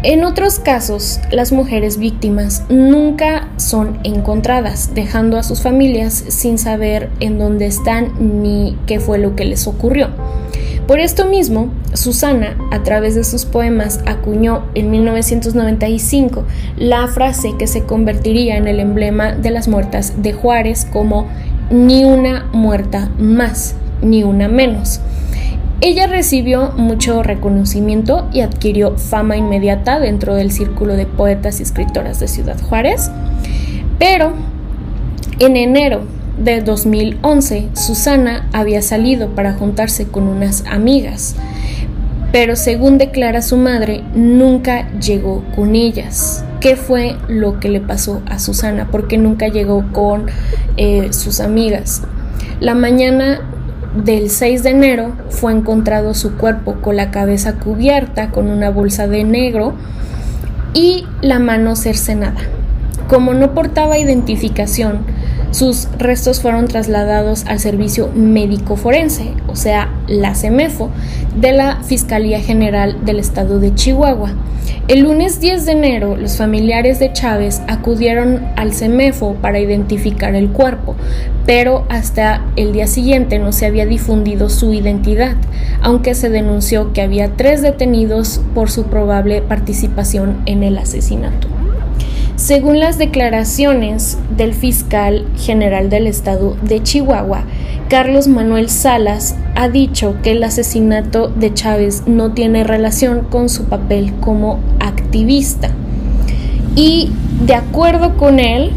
En 0.02 0.22
otros 0.24 0.58
casos, 0.58 1.18
las 1.30 1.50
mujeres 1.50 1.96
víctimas 1.96 2.64
nunca 2.68 3.48
son 3.56 4.00
encontradas, 4.04 4.94
dejando 4.94 5.38
a 5.38 5.44
sus 5.44 5.62
familias 5.62 6.12
sin 6.12 6.58
saber 6.58 7.08
en 7.20 7.38
dónde 7.38 7.66
están 7.66 8.42
ni 8.42 8.76
qué 8.86 9.00
fue 9.00 9.18
lo 9.18 9.34
que 9.34 9.46
les 9.46 9.66
ocurrió. 9.66 10.10
Por 10.86 10.98
esto 10.98 11.26
mismo, 11.26 11.68
Susana, 11.94 12.56
a 12.72 12.82
través 12.82 13.14
de 13.14 13.22
sus 13.22 13.44
poemas, 13.44 14.00
acuñó 14.04 14.64
en 14.74 14.90
1995 14.90 16.44
la 16.76 17.06
frase 17.06 17.50
que 17.56 17.68
se 17.68 17.84
convertiría 17.84 18.56
en 18.56 18.66
el 18.66 18.80
emblema 18.80 19.32
de 19.32 19.50
las 19.50 19.68
muertas 19.68 20.22
de 20.22 20.32
Juárez 20.32 20.86
como 20.92 21.28
ni 21.70 22.04
una 22.04 22.46
muerta 22.52 23.10
más, 23.18 23.76
ni 24.02 24.24
una 24.24 24.48
menos. 24.48 25.00
Ella 25.80 26.06
recibió 26.08 26.72
mucho 26.76 27.22
reconocimiento 27.22 28.28
y 28.32 28.40
adquirió 28.40 28.98
fama 28.98 29.36
inmediata 29.36 30.00
dentro 30.00 30.34
del 30.34 30.50
círculo 30.50 30.94
de 30.94 31.06
poetas 31.06 31.60
y 31.60 31.62
escritoras 31.62 32.18
de 32.18 32.28
Ciudad 32.28 32.60
Juárez, 32.60 33.10
pero 33.98 34.32
en 35.38 35.56
enero 35.56 36.02
de 36.38 36.60
2011 36.60 37.68
Susana 37.74 38.48
había 38.52 38.82
salido 38.82 39.30
para 39.30 39.52
juntarse 39.54 40.06
con 40.06 40.28
unas 40.28 40.64
amigas, 40.66 41.36
pero 42.32 42.56
según 42.56 42.96
declara 42.96 43.42
su 43.42 43.56
madre, 43.56 44.02
nunca 44.14 44.90
llegó 44.98 45.44
con 45.54 45.74
ellas. 45.76 46.44
¿Qué 46.60 46.76
fue 46.76 47.16
lo 47.28 47.60
que 47.60 47.68
le 47.68 47.80
pasó 47.80 48.22
a 48.26 48.38
Susana? 48.38 48.88
Porque 48.90 49.18
nunca 49.18 49.48
llegó 49.48 49.84
con 49.92 50.26
eh, 50.76 51.12
sus 51.12 51.40
amigas. 51.40 52.02
La 52.60 52.74
mañana 52.74 53.40
del 53.94 54.30
6 54.30 54.62
de 54.62 54.70
enero 54.70 55.12
fue 55.28 55.52
encontrado 55.52 56.14
su 56.14 56.36
cuerpo 56.38 56.76
con 56.80 56.96
la 56.96 57.10
cabeza 57.10 57.54
cubierta 57.54 58.30
con 58.30 58.48
una 58.48 58.70
bolsa 58.70 59.06
de 59.06 59.24
negro 59.24 59.74
y 60.72 61.04
la 61.20 61.38
mano 61.38 61.76
cercenada. 61.76 62.40
Como 63.12 63.34
no 63.34 63.52
portaba 63.52 63.98
identificación, 63.98 65.00
sus 65.50 65.86
restos 65.98 66.40
fueron 66.40 66.66
trasladados 66.66 67.44
al 67.44 67.58
servicio 67.58 68.08
médico 68.14 68.76
forense, 68.76 69.34
o 69.48 69.54
sea, 69.54 69.90
la 70.08 70.34
CEMEFO, 70.34 70.88
de 71.36 71.52
la 71.52 71.82
Fiscalía 71.82 72.40
General 72.40 73.04
del 73.04 73.18
Estado 73.18 73.60
de 73.60 73.74
Chihuahua. 73.74 74.32
El 74.88 75.00
lunes 75.00 75.40
10 75.40 75.66
de 75.66 75.72
enero, 75.72 76.16
los 76.16 76.38
familiares 76.38 77.00
de 77.00 77.12
Chávez 77.12 77.60
acudieron 77.68 78.46
al 78.56 78.72
CEMEFO 78.72 79.34
para 79.42 79.60
identificar 79.60 80.34
el 80.34 80.48
cuerpo, 80.48 80.96
pero 81.44 81.84
hasta 81.90 82.40
el 82.56 82.72
día 82.72 82.86
siguiente 82.86 83.38
no 83.38 83.52
se 83.52 83.66
había 83.66 83.84
difundido 83.84 84.48
su 84.48 84.72
identidad, 84.72 85.36
aunque 85.82 86.14
se 86.14 86.30
denunció 86.30 86.94
que 86.94 87.02
había 87.02 87.36
tres 87.36 87.60
detenidos 87.60 88.40
por 88.54 88.70
su 88.70 88.84
probable 88.84 89.42
participación 89.42 90.38
en 90.46 90.62
el 90.62 90.78
asesinato. 90.78 91.61
Según 92.36 92.80
las 92.80 92.98
declaraciones 92.98 94.18
del 94.36 94.54
fiscal 94.54 95.26
general 95.36 95.90
del 95.90 96.06
estado 96.06 96.56
de 96.62 96.82
Chihuahua, 96.82 97.44
Carlos 97.88 98.26
Manuel 98.26 98.70
Salas 98.70 99.36
ha 99.54 99.68
dicho 99.68 100.16
que 100.22 100.32
el 100.32 100.42
asesinato 100.42 101.28
de 101.28 101.52
Chávez 101.52 102.04
no 102.06 102.32
tiene 102.32 102.64
relación 102.64 103.26
con 103.28 103.50
su 103.50 103.64
papel 103.64 104.14
como 104.20 104.60
activista. 104.80 105.70
Y 106.74 107.10
de 107.44 107.54
acuerdo 107.54 108.16
con 108.16 108.40
él, 108.40 108.72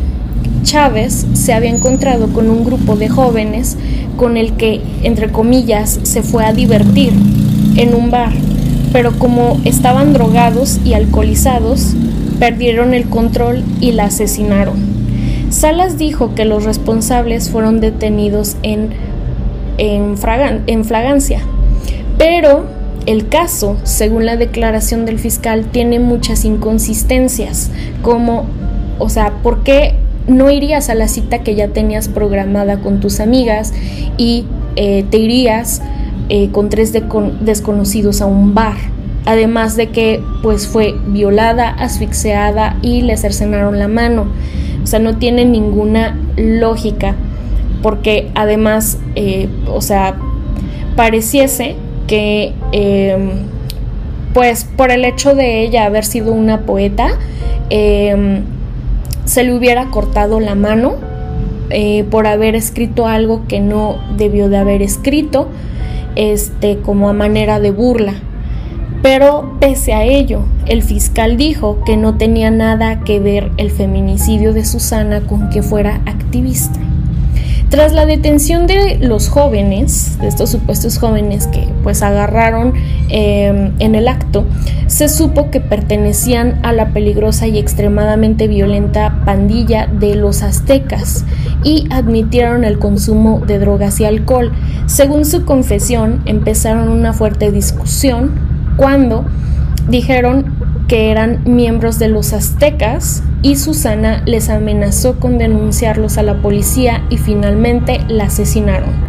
Chávez 0.64 1.26
se 1.34 1.54
había 1.54 1.70
encontrado 1.70 2.28
con 2.34 2.50
un 2.50 2.66
grupo 2.66 2.98
de 2.98 3.08
jóvenes 3.08 3.78
con 4.18 4.36
el 4.36 4.54
que, 4.58 4.82
entre 5.04 5.32
comillas, 5.32 6.00
se 6.04 6.24
fue 6.24 6.44
a 6.44 6.52
divertir 6.52 7.14
en 7.78 7.96
un 7.96 8.12
bar, 8.12 8.34
pero 8.92 9.18
como 9.18 9.62
estaban 9.64 10.12
drogados 10.12 10.80
y 10.84 10.94
alcoholizados, 10.94 11.96
perdieron 12.40 12.94
el 12.94 13.06
control 13.06 13.64
y 13.80 13.92
la 13.92 14.06
asesinaron. 14.06 14.76
Salas 15.50 15.98
dijo 15.98 16.36
que 16.36 16.46
los 16.46 16.64
responsables 16.64 17.50
fueron 17.50 17.80
detenidos 17.80 18.58
en, 18.64 18.90
en, 19.78 20.18
flagancia, 20.18 21.42
pero 22.18 22.66
el 23.06 23.30
caso, 23.30 23.78
según 23.84 24.26
la 24.26 24.36
declaración 24.36 25.06
del 25.06 25.20
fiscal, 25.20 25.66
tiene 25.72 26.00
muchas 26.00 26.44
inconsistencias, 26.46 27.72
como, 28.02 28.46
o 29.00 29.10
sea, 29.10 29.34
¿por 29.44 29.64
qué 29.64 29.96
no 30.28 30.50
irías 30.50 30.90
a 30.90 30.96
la 30.96 31.08
cita 31.08 31.40
que 31.44 31.56
ya 31.56 31.68
tenías 31.68 32.08
programada 32.10 32.80
con 32.80 33.00
tus 33.00 33.20
amigas 33.20 33.74
y 34.18 34.46
eh, 34.76 35.06
te 35.10 35.20
irías 35.20 35.82
eh, 36.30 36.50
con 36.52 36.70
tres 36.70 36.92
desconocidos 36.92 38.22
a 38.22 38.26
un 38.26 38.56
bar? 38.56 38.95
Además 39.26 39.76
de 39.76 39.90
que 39.90 40.22
pues 40.42 40.68
fue 40.68 40.96
violada, 41.08 41.70
asfixiada 41.70 42.78
y 42.82 43.02
le 43.02 43.18
cercenaron 43.18 43.80
la 43.80 43.88
mano. 43.88 44.28
O 44.84 44.88
sea, 44.88 45.00
no 45.00 45.18
tiene 45.18 45.46
ninguna 45.46 46.18
lógica 46.38 47.16
porque 47.82 48.32
además, 48.36 48.98
eh, 49.16 49.48
o 49.68 49.82
sea, 49.82 50.16
pareciese 50.96 51.76
que 52.08 52.54
em, 52.72 53.30
pues 54.34 54.64
por 54.64 54.92
el 54.92 55.06
hecho 55.06 55.36
de 55.36 55.62
ella 55.62 55.86
haber 55.86 56.04
sido 56.04 56.34
una 56.34 56.62
poeta, 56.62 57.10
em, 57.70 58.44
se 59.26 59.44
le 59.44 59.54
hubiera 59.54 59.86
cortado 59.92 60.40
la 60.40 60.56
mano 60.56 60.96
eh, 61.70 62.04
por 62.10 62.28
haber 62.28 62.56
escrito 62.56 63.08
algo 63.08 63.44
que 63.48 63.60
no 63.60 63.98
debió 64.18 64.50
de 64.50 64.58
haber 64.58 64.82
escrito, 64.82 65.48
este, 66.16 66.78
como 66.78 67.10
a 67.10 67.14
manera 67.14 67.60
de 67.60 67.72
burla. 67.72 68.14
Pero 69.06 69.54
pese 69.60 69.94
a 69.94 70.04
ello, 70.04 70.42
el 70.66 70.82
fiscal 70.82 71.38
dijo 71.38 71.84
que 71.86 71.96
no 71.96 72.16
tenía 72.16 72.50
nada 72.50 73.02
que 73.02 73.20
ver 73.20 73.52
el 73.58 73.70
feminicidio 73.70 74.52
de 74.52 74.66
Susana 74.66 75.22
con 75.22 75.52
que 75.52 75.62
fuera 75.62 76.02
activista. 76.08 76.80
Tras 77.70 77.94
la 77.94 78.08
detención 78.08 78.66
de 78.66 78.98
los 79.00 79.30
jóvenes, 79.30 80.18
de 80.20 80.28
estos 80.28 80.50
supuestos 80.50 80.98
jóvenes 80.98 81.46
que 81.46 81.68
pues 81.84 82.02
agarraron 82.02 82.74
em, 83.10 83.74
en 83.78 83.94
el 83.94 84.08
acto, 84.08 84.48
se 84.88 85.08
supo 85.08 85.52
que 85.52 85.60
pertenecían 85.60 86.60
a 86.64 86.74
la 86.74 86.88
peligrosa 86.88 87.46
y 87.46 87.60
extremadamente 87.60 88.48
violenta 88.48 89.22
pandilla 89.24 89.86
de 89.86 90.16
los 90.16 90.42
aztecas 90.42 91.26
y 91.64 91.88
admitieron 91.92 92.64
el 92.64 92.80
consumo 92.80 93.40
de 93.46 93.60
drogas 93.60 94.00
y 94.00 94.06
alcohol. 94.06 94.52
Según 94.88 95.26
su 95.26 95.46
confesión, 95.46 96.24
empezaron 96.26 96.90
una 96.90 97.14
fuerte 97.14 97.52
discusión 97.52 98.55
cuando 98.78 99.26
dijeron 99.90 100.46
que 100.88 101.12
eran 101.12 101.42
miembros 101.46 102.00
de 102.00 102.10
los 102.10 102.34
aztecas 102.34 103.24
y 103.42 103.56
Susana 103.56 104.22
les 104.26 104.50
amenazó 104.50 105.20
con 105.20 105.38
denunciarlos 105.38 106.18
a 106.18 106.24
la 106.24 106.42
policía 106.42 107.04
y 107.10 107.18
finalmente 107.18 108.00
la 108.08 108.26
asesinaron. 108.26 109.06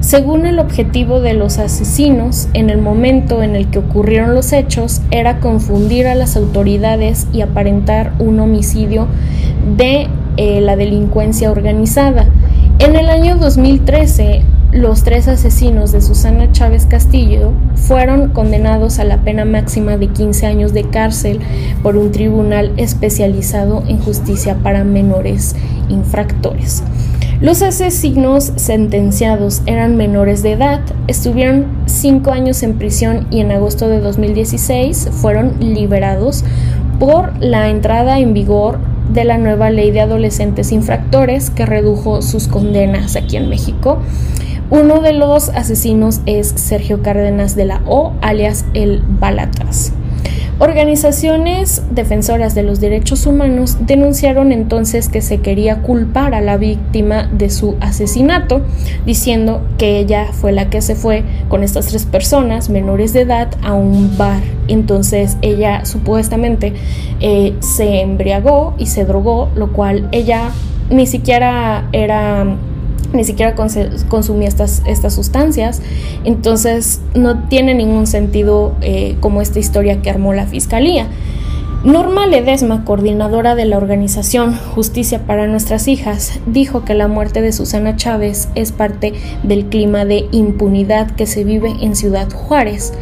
Según 0.00 0.46
el 0.46 0.60
objetivo 0.60 1.20
de 1.20 1.34
los 1.34 1.58
asesinos, 1.58 2.48
en 2.52 2.70
el 2.70 2.78
momento 2.78 3.42
en 3.42 3.56
el 3.56 3.68
que 3.68 3.80
ocurrieron 3.80 4.34
los 4.36 4.52
hechos, 4.52 5.00
era 5.10 5.40
confundir 5.40 6.06
a 6.06 6.14
las 6.14 6.36
autoridades 6.36 7.26
y 7.32 7.40
aparentar 7.40 8.12
un 8.20 8.38
homicidio 8.38 9.08
de 9.76 10.06
eh, 10.36 10.60
la 10.60 10.76
delincuencia 10.76 11.50
organizada. 11.50 12.28
En 12.78 12.94
el 12.94 13.08
año 13.08 13.36
2013, 13.36 14.42
los 14.76 15.04
tres 15.04 15.26
asesinos 15.26 15.92
de 15.92 16.02
Susana 16.02 16.52
Chávez 16.52 16.86
Castillo 16.86 17.52
fueron 17.74 18.28
condenados 18.30 18.98
a 18.98 19.04
la 19.04 19.18
pena 19.18 19.44
máxima 19.44 19.96
de 19.96 20.08
15 20.08 20.46
años 20.46 20.74
de 20.74 20.84
cárcel 20.84 21.40
por 21.82 21.96
un 21.96 22.12
tribunal 22.12 22.72
especializado 22.76 23.82
en 23.88 23.98
justicia 23.98 24.56
para 24.62 24.84
menores 24.84 25.56
infractores. 25.88 26.82
Los 27.40 27.62
asesinos 27.62 28.52
sentenciados 28.56 29.62
eran 29.66 29.96
menores 29.96 30.42
de 30.42 30.52
edad, 30.52 30.80
estuvieron 31.06 31.66
cinco 31.86 32.30
años 32.30 32.62
en 32.62 32.74
prisión 32.74 33.26
y 33.30 33.40
en 33.40 33.52
agosto 33.52 33.88
de 33.88 34.00
2016 34.00 35.08
fueron 35.10 35.54
liberados 35.60 36.44
por 36.98 37.32
la 37.42 37.68
entrada 37.68 38.18
en 38.18 38.34
vigor 38.34 38.78
de 39.12 39.24
la 39.24 39.38
nueva 39.38 39.70
ley 39.70 39.90
de 39.90 40.00
adolescentes 40.00 40.72
infractores 40.72 41.50
que 41.50 41.64
redujo 41.64 42.22
sus 42.22 42.48
condenas 42.48 43.16
aquí 43.16 43.36
en 43.36 43.48
México. 43.48 44.00
Uno 44.68 45.00
de 45.00 45.12
los 45.12 45.50
asesinos 45.50 46.20
es 46.26 46.48
Sergio 46.48 47.00
Cárdenas 47.00 47.54
de 47.54 47.66
la 47.66 47.82
O, 47.86 48.14
alias 48.20 48.64
el 48.74 49.00
Balatras. 49.06 49.92
Organizaciones 50.58 51.82
defensoras 51.90 52.54
de 52.56 52.64
los 52.64 52.80
derechos 52.80 53.26
humanos 53.26 53.76
denunciaron 53.80 54.50
entonces 54.50 55.08
que 55.08 55.20
se 55.20 55.38
quería 55.38 55.82
culpar 55.82 56.34
a 56.34 56.40
la 56.40 56.56
víctima 56.56 57.28
de 57.30 57.48
su 57.50 57.76
asesinato, 57.80 58.62
diciendo 59.04 59.60
que 59.78 59.98
ella 59.98 60.28
fue 60.32 60.50
la 60.50 60.68
que 60.68 60.80
se 60.80 60.96
fue 60.96 61.22
con 61.48 61.62
estas 61.62 61.86
tres 61.86 62.04
personas 62.06 62.68
menores 62.68 63.12
de 63.12 63.20
edad 63.20 63.48
a 63.62 63.74
un 63.74 64.16
bar. 64.16 64.40
Entonces 64.66 65.36
ella 65.42 65.84
supuestamente 65.84 66.72
eh, 67.20 67.54
se 67.60 68.00
embriagó 68.00 68.74
y 68.78 68.86
se 68.86 69.04
drogó, 69.04 69.50
lo 69.54 69.72
cual 69.72 70.08
ella 70.10 70.50
ni 70.90 71.06
siquiera 71.06 71.88
era 71.92 72.46
ni 73.12 73.24
siquiera 73.24 73.54
consumía 73.54 74.48
estas, 74.48 74.82
estas 74.86 75.14
sustancias. 75.14 75.82
Entonces 76.24 77.00
no 77.14 77.44
tiene 77.48 77.74
ningún 77.74 78.06
sentido 78.06 78.74
eh, 78.80 79.16
como 79.20 79.40
esta 79.42 79.58
historia 79.58 80.02
que 80.02 80.10
armó 80.10 80.32
la 80.32 80.46
fiscalía. 80.46 81.08
Norma 81.84 82.26
Ledesma, 82.26 82.84
coordinadora 82.84 83.54
de 83.54 83.64
la 83.64 83.76
organización 83.76 84.56
Justicia 84.56 85.20
para 85.24 85.46
Nuestras 85.46 85.86
Hijas, 85.86 86.40
dijo 86.46 86.84
que 86.84 86.94
la 86.94 87.06
muerte 87.06 87.42
de 87.42 87.52
Susana 87.52 87.94
Chávez 87.94 88.48
es 88.56 88.72
parte 88.72 89.12
del 89.44 89.66
clima 89.66 90.04
de 90.04 90.26
impunidad 90.32 91.12
que 91.12 91.26
se 91.26 91.44
vive 91.44 91.72
en 91.80 91.94
Ciudad 91.94 92.28
Juárez. 92.32 92.92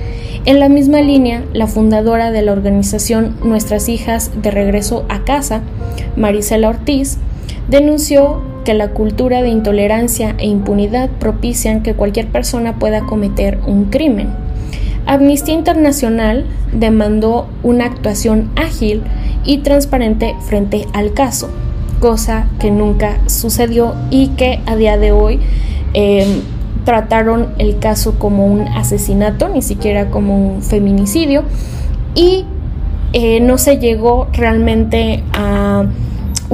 En 0.44 0.60
la 0.60 0.68
misma 0.68 1.00
línea, 1.00 1.44
la 1.54 1.66
fundadora 1.66 2.30
de 2.30 2.42
la 2.42 2.52
organización 2.52 3.36
Nuestras 3.42 3.88
Hijas 3.88 4.30
de 4.42 4.50
Regreso 4.50 5.06
a 5.08 5.24
Casa, 5.24 5.62
Marisela 6.16 6.68
Ortiz, 6.68 7.16
denunció 7.70 8.42
que 8.64 8.74
la 8.74 8.88
cultura 8.88 9.42
de 9.42 9.48
intolerancia 9.48 10.34
e 10.38 10.46
impunidad 10.46 11.10
propician 11.10 11.82
que 11.82 11.94
cualquier 11.94 12.28
persona 12.28 12.78
pueda 12.78 13.02
cometer 13.02 13.58
un 13.66 13.86
crimen. 13.86 14.28
Amnistía 15.06 15.54
Internacional 15.54 16.46
demandó 16.72 17.46
una 17.62 17.84
actuación 17.84 18.50
ágil 18.56 19.02
y 19.44 19.58
transparente 19.58 20.34
frente 20.40 20.86
al 20.94 21.12
caso, 21.12 21.50
cosa 22.00 22.48
que 22.58 22.70
nunca 22.70 23.18
sucedió 23.26 23.94
y 24.10 24.28
que 24.28 24.60
a 24.66 24.76
día 24.76 24.96
de 24.96 25.12
hoy 25.12 25.40
em, 25.92 26.40
trataron 26.84 27.48
el 27.58 27.78
caso 27.78 28.18
como 28.18 28.46
un 28.46 28.62
asesinato, 28.68 29.48
ni 29.48 29.62
siquiera 29.62 30.10
como 30.10 30.54
un 30.54 30.62
feminicidio, 30.62 31.44
y 32.14 32.46
eh, 33.12 33.40
no 33.40 33.58
se 33.58 33.78
llegó 33.78 34.28
realmente 34.32 35.22
a 35.32 35.84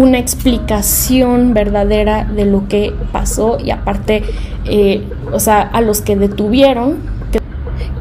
una 0.00 0.18
explicación 0.18 1.52
verdadera 1.52 2.24
de 2.24 2.46
lo 2.46 2.66
que 2.68 2.94
pasó 3.12 3.58
y 3.62 3.70
aparte, 3.70 4.22
eh, 4.64 5.06
o 5.30 5.38
sea, 5.38 5.60
a 5.60 5.82
los 5.82 6.00
que 6.00 6.16
detuvieron 6.16 6.96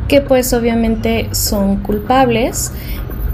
que 0.07 0.21
pues 0.21 0.53
obviamente 0.53 1.27
son 1.33 1.83
culpables, 1.83 2.71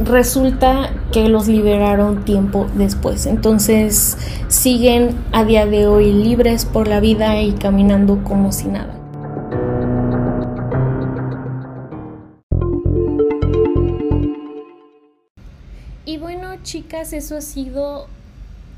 resulta 0.04 0.90
que 1.14 1.30
los 1.30 1.48
liberaron 1.48 2.26
tiempo 2.26 2.66
después. 2.74 3.28
Entonces 3.28 4.18
siguen 4.48 5.16
a 5.32 5.46
día 5.46 5.68
de 5.68 5.86
hoy 5.86 6.12
libres 6.12 6.66
por 6.66 6.88
la 6.88 7.00
vida 7.00 7.40
y 7.40 7.52
caminando 7.52 8.24
como 8.24 8.52
si 8.52 8.68
nada. 8.68 8.96
Y 16.04 16.18
bueno 16.18 16.56
chicas, 16.64 17.14
eso 17.14 17.38
ha 17.38 17.42
sido 17.42 18.08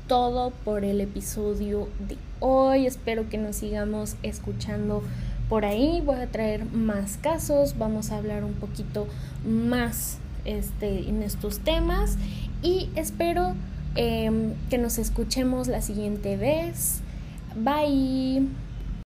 todo 0.08 0.50
por 0.64 0.84
el 0.84 1.00
episodio 1.00 1.88
de 2.08 2.16
hoy. 2.40 2.86
Espero 2.86 3.28
que 3.28 3.38
nos 3.38 3.56
sigamos 3.56 4.16
escuchando 4.22 5.02
por 5.48 5.64
ahí 5.64 6.02
voy 6.04 6.16
a 6.16 6.26
traer 6.26 6.66
más 6.66 7.16
casos, 7.16 7.78
vamos 7.78 8.10
a 8.10 8.18
hablar 8.18 8.44
un 8.44 8.52
poquito 8.52 9.06
más 9.46 10.18
este, 10.44 11.08
en 11.08 11.22
estos 11.22 11.60
temas 11.60 12.16
y 12.62 12.90
espero 12.96 13.54
em, 13.94 14.52
que 14.68 14.76
nos 14.76 14.98
escuchemos 14.98 15.68
la 15.68 15.80
siguiente 15.80 16.36
vez. 16.36 17.00
Bye. 17.56 18.67